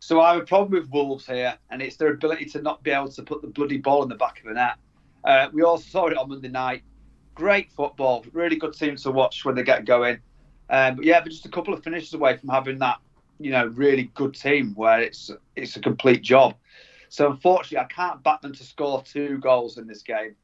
[0.00, 2.90] So I have a problem with Wolves here, and it's their ability to not be
[2.90, 4.76] able to put the bloody ball in the back of the net.
[5.24, 6.82] Uh, we all saw it on Monday night.
[7.34, 10.18] Great football, really good team to watch when they get going.
[10.70, 12.98] Um, but yeah, but just a couple of finishes away from having that,
[13.38, 16.54] you know, really good team where it's it's a complete job.
[17.08, 20.34] So unfortunately, I can't back them to score two goals in this game.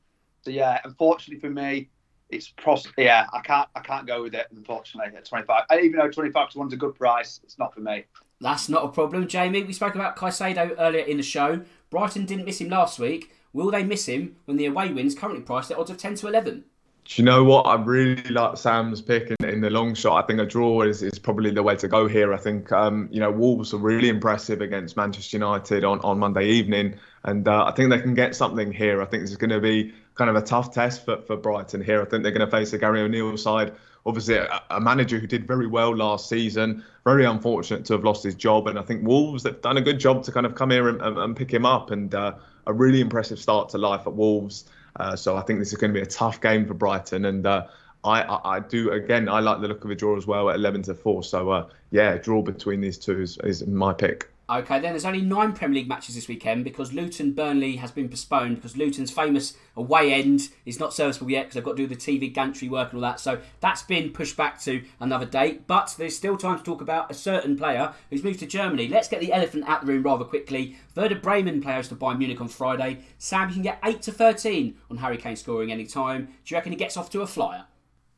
[0.42, 1.90] So yeah, unfortunately for me,
[2.30, 4.46] it's pros- yeah, I can't I can't go with it.
[4.54, 8.04] Unfortunately, at 25, even though 25 to one's a good price, it's not for me.
[8.40, 9.62] That's not a problem, Jamie.
[9.62, 11.62] We spoke about Caicedo earlier in the show.
[11.90, 13.32] Brighton didn't miss him last week.
[13.52, 16.26] Will they miss him when the away wins currently priced at odds of 10 to
[16.26, 16.64] 11?
[17.04, 17.62] Do you know what?
[17.62, 20.24] I really like Sam's pick in, in, the long shot.
[20.24, 22.32] I think a draw is, is probably the way to go here.
[22.32, 26.48] I think, um, you know, Wolves are really impressive against Manchester United on, on Monday
[26.48, 26.94] evening.
[27.22, 29.02] And uh, I think they can get something here.
[29.02, 31.84] I think this is going to be kind of a tough test for, for Brighton
[31.84, 32.00] here.
[32.00, 33.74] I think they're going to face a Gary O'Neill side.
[34.06, 36.82] Obviously, a, a, manager who did very well last season.
[37.04, 38.66] Very unfortunate to have lost his job.
[38.66, 41.02] And I think Wolves have done a good job to kind of come here and,
[41.02, 41.90] and, and pick him up.
[41.90, 42.34] And uh,
[42.66, 44.64] a really impressive start to life at Wolves.
[44.96, 47.46] Uh, so I think this is going to be a tough game for Brighton, and
[47.46, 47.66] uh,
[48.04, 49.28] I, I, I, do again.
[49.28, 51.22] I like the look of a draw as well at 11 to four.
[51.22, 54.30] So uh, yeah, draw between these two is, is my pick.
[54.50, 58.10] Okay, then there's only nine Premier League matches this weekend because Luton Burnley has been
[58.10, 61.86] postponed because Luton's famous away end is not serviceable yet because they've got to do
[61.86, 63.20] the TV gantry work and all that.
[63.20, 65.66] So that's been pushed back to another date.
[65.66, 68.86] But there's still time to talk about a certain player who's moved to Germany.
[68.86, 70.76] Let's get the elephant out the room rather quickly.
[70.94, 72.98] Werder Bremen players to Bayern Munich on Friday.
[73.16, 76.26] Sam, you can get 8 to 13 on Harry Kane scoring any time.
[76.26, 77.64] Do you reckon he gets off to a flyer?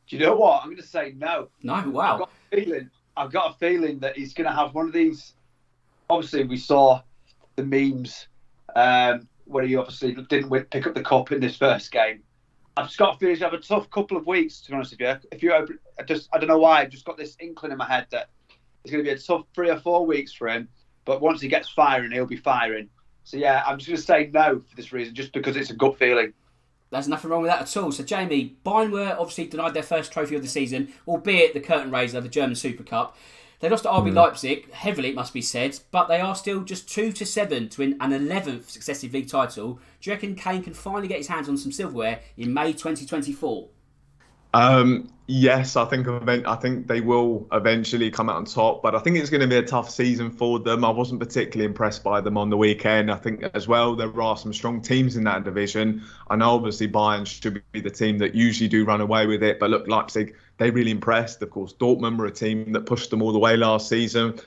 [0.07, 0.61] Do you know what?
[0.61, 1.47] I'm going to say no.
[1.63, 2.13] No, wow.
[2.13, 4.93] I've got a feeling, I've got a feeling that he's going to have one of
[4.93, 5.33] these
[6.09, 7.01] obviously we saw
[7.55, 8.27] the memes
[8.75, 12.21] um, where he obviously didn't pick up the cup in this first game.
[12.75, 14.61] I've feeling he's have a tough couple of weeks.
[14.61, 16.91] To be honest with you, if you open, I just I don't know why I've
[16.91, 18.29] just got this inkling in my head that
[18.83, 20.67] it's going to be a tough three or four weeks for him.
[21.03, 22.89] But once he gets firing, he'll be firing.
[23.23, 25.75] So yeah, I'm just going to say no for this reason, just because it's a
[25.75, 26.33] gut feeling.
[26.91, 27.91] There's nothing wrong with that at all.
[27.91, 31.91] So, Jamie, Bayern were obviously denied their first trophy of the season, albeit the curtain
[31.91, 33.17] raiser, the German Super Cup.
[33.59, 34.15] They lost to RB mm.
[34.15, 37.81] Leipzig, heavily it must be said, but they are still just 2 to 7 to
[37.81, 39.79] win an 11th successive league title.
[39.99, 43.69] Do you reckon Kane can finally get his hands on some silverware in May 2024?
[44.53, 48.99] Um, yes, I think I think they will eventually come out on top, but I
[48.99, 50.85] think it's going to be a tough season for them.
[50.85, 53.11] I wasn't particularly impressed by them on the weekend.
[53.11, 56.03] I think as well there are some strong teams in that division.
[56.29, 59.59] I know obviously Bayern should be the team that usually do run away with it,
[59.59, 61.41] but look, Leipzig they really impressed.
[61.41, 64.39] Of course, Dortmund were a team that pushed them all the way last season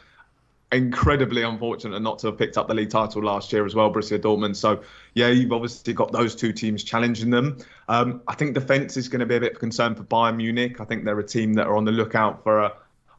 [0.72, 4.18] incredibly unfortunate not to have picked up the league title last year as well, Borussia
[4.18, 4.54] Dortmund.
[4.54, 4.82] So
[5.14, 7.58] yeah, you've obviously got those two teams challenging them.
[7.88, 10.80] Um, I think defence is going to be a bit of concern for Bayern Munich.
[10.80, 12.72] I think they're a team that are on the lookout for a,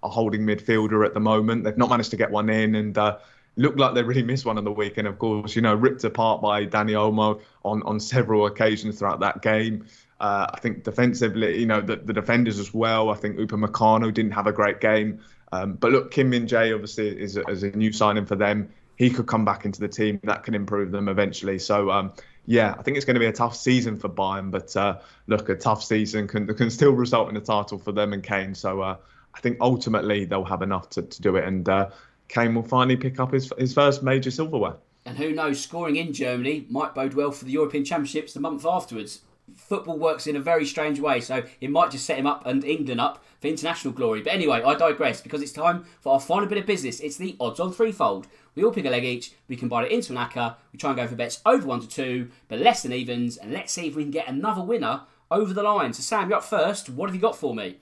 [0.04, 1.64] a holding midfielder at the moment.
[1.64, 2.98] They've not managed to get one in and.
[2.98, 3.18] Uh,
[3.58, 5.06] looked like they really missed one on the weekend.
[5.10, 9.42] Of course, you know, ripped apart by Dani Olmo on on several occasions throughout that
[9.42, 9.86] game.
[10.22, 13.10] Uh, I think defensively, you know, the, the defenders as well.
[13.10, 15.20] I think Upamecano didn't have a great game.
[15.52, 18.70] Um, but look, Kim Min Jae obviously is a, is a new signing for them.
[18.98, 20.20] He could come back into the team.
[20.24, 21.58] That can improve them eventually.
[21.58, 22.14] So um,
[22.46, 24.52] yeah, I think it's going to be a tough season for Bayern.
[24.52, 28.14] But uh, look, a tough season can can still result in a title for them
[28.14, 28.54] and Kane.
[28.54, 28.98] So uh,
[29.34, 31.90] I think ultimately they'll have enough to, to do it, and uh,
[32.28, 34.76] Kane will finally pick up his his first major silverware.
[35.04, 38.68] And who knows, scoring in Germany might bode well for the European Championships the month
[38.68, 39.22] afterwards
[39.56, 42.64] football works in a very strange way, so it might just set him up and
[42.64, 44.22] England up for international glory.
[44.22, 47.00] But anyway, I digress because it's time for our final bit of business.
[47.00, 48.28] It's the odds on threefold.
[48.56, 50.98] We all pick a leg each, we combine it into an acca, we try and
[50.98, 53.96] go for bets over one to two, but less than evens, and let's see if
[53.96, 55.94] we can get another winner over the line.
[55.94, 56.90] So, Sam, you're up first.
[56.90, 57.78] What have you got for me?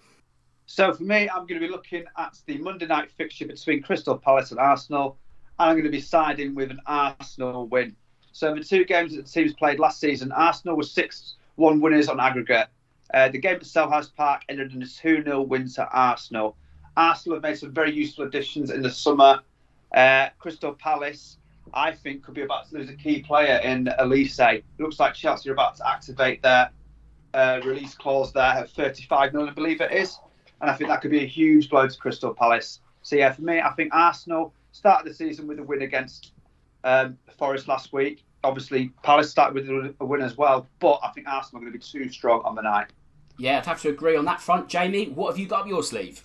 [0.67, 4.15] So, for me, I'm going to be looking at the Monday night fixture between Crystal
[4.15, 5.17] Palace and Arsenal,
[5.57, 7.95] and I'm going to be siding with an Arsenal win.
[8.31, 12.07] So, the two games that the teams played last season, Arsenal was sixth one winners
[12.07, 12.67] on aggregate.
[13.13, 16.55] Uh, the game at Selhurst Park ended in a 2 0 win to Arsenal.
[16.95, 19.41] Arsenal have made some very useful additions in the summer.
[19.93, 21.37] Uh, Crystal Palace,
[21.73, 24.55] I think, could be about to lose a key player in Olise.
[24.57, 26.69] It looks like Chelsea are about to activate their
[27.33, 30.17] uh, release clause there at 35 million, I believe it is.
[30.61, 32.81] And I think that could be a huge blow to Crystal Palace.
[33.01, 36.33] So, yeah, for me, I think Arsenal started the season with a win against
[36.83, 41.27] um, Forest last week obviously Palace started with a win as well, but I think
[41.27, 42.87] Arsenal are going to be too strong on the night.
[43.37, 44.67] Yeah, I'd have to agree on that front.
[44.67, 46.21] Jamie, what have you got up your sleeve?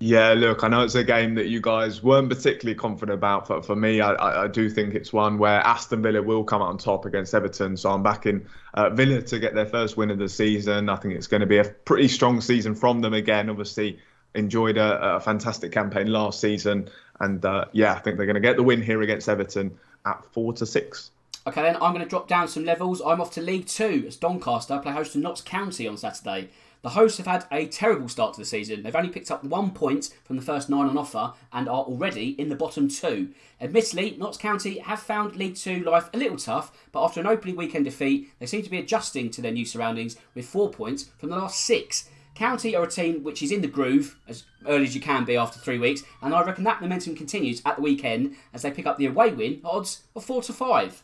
[0.00, 3.48] Yeah, look, I know it's a game that you guys weren't particularly confident about.
[3.48, 6.68] but for me, I, I do think it's one where Aston Villa will come out
[6.68, 7.76] on top against Everton.
[7.76, 10.88] So I'm backing uh, Villa to get their first win of the season.
[10.88, 13.50] I think it's going to be a pretty strong season from them again.
[13.50, 13.98] Obviously,
[14.36, 16.88] enjoyed a, a fantastic campaign last season.
[17.18, 19.76] And uh, yeah, I think they're going to get the win here against Everton
[20.06, 21.10] at four to six.
[21.48, 23.00] Okay, then I'm going to drop down some levels.
[23.00, 26.50] I'm off to League Two as Doncaster play host to Notts County on Saturday.
[26.82, 28.82] The hosts have had a terrible start to the season.
[28.82, 32.38] They've only picked up one point from the first nine on offer and are already
[32.38, 33.30] in the bottom two.
[33.62, 37.56] Admittedly, Notts County have found League Two life a little tough, but after an opening
[37.56, 41.30] weekend defeat, they seem to be adjusting to their new surroundings with four points from
[41.30, 42.10] the last six.
[42.34, 45.38] County are a team which is in the groove as early as you can be
[45.38, 48.84] after three weeks, and I reckon that momentum continues at the weekend as they pick
[48.84, 51.02] up the away win odds of four to five.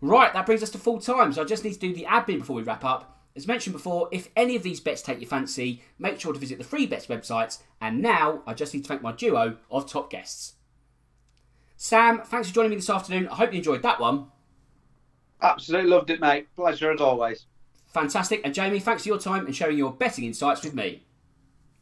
[0.00, 2.38] Right, that brings us to full time, so I just need to do the admin
[2.38, 3.18] before we wrap up.
[3.36, 6.58] As mentioned before, if any of these bets take your fancy, make sure to visit
[6.58, 7.58] the free bets websites.
[7.80, 10.54] And now I just need to thank my duo of top guests.
[11.76, 13.28] Sam, thanks for joining me this afternoon.
[13.28, 14.26] I hope you enjoyed that one.
[15.40, 16.48] Absolutely loved it, mate.
[16.56, 17.46] Pleasure as always.
[17.94, 18.40] Fantastic.
[18.44, 21.04] And Jamie, thanks for your time and sharing your betting insights with me.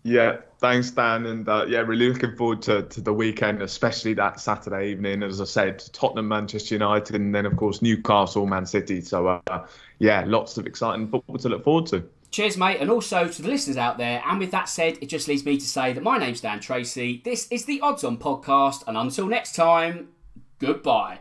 [0.05, 1.27] Yeah, thanks, Dan.
[1.27, 5.23] And uh, yeah, really looking forward to, to the weekend, especially that Saturday evening.
[5.23, 9.01] As I said, Tottenham, Manchester United, and then, of course, Newcastle, Man City.
[9.01, 9.67] So, uh,
[9.99, 12.09] yeah, lots of exciting football to look forward to.
[12.31, 12.79] Cheers, mate.
[12.81, 14.23] And also to the listeners out there.
[14.27, 17.23] And with that said, it just leaves me to say that my name's Dan Tracey.
[17.25, 18.85] This is the Odds On podcast.
[18.87, 20.09] And until next time,
[20.59, 21.21] goodbye.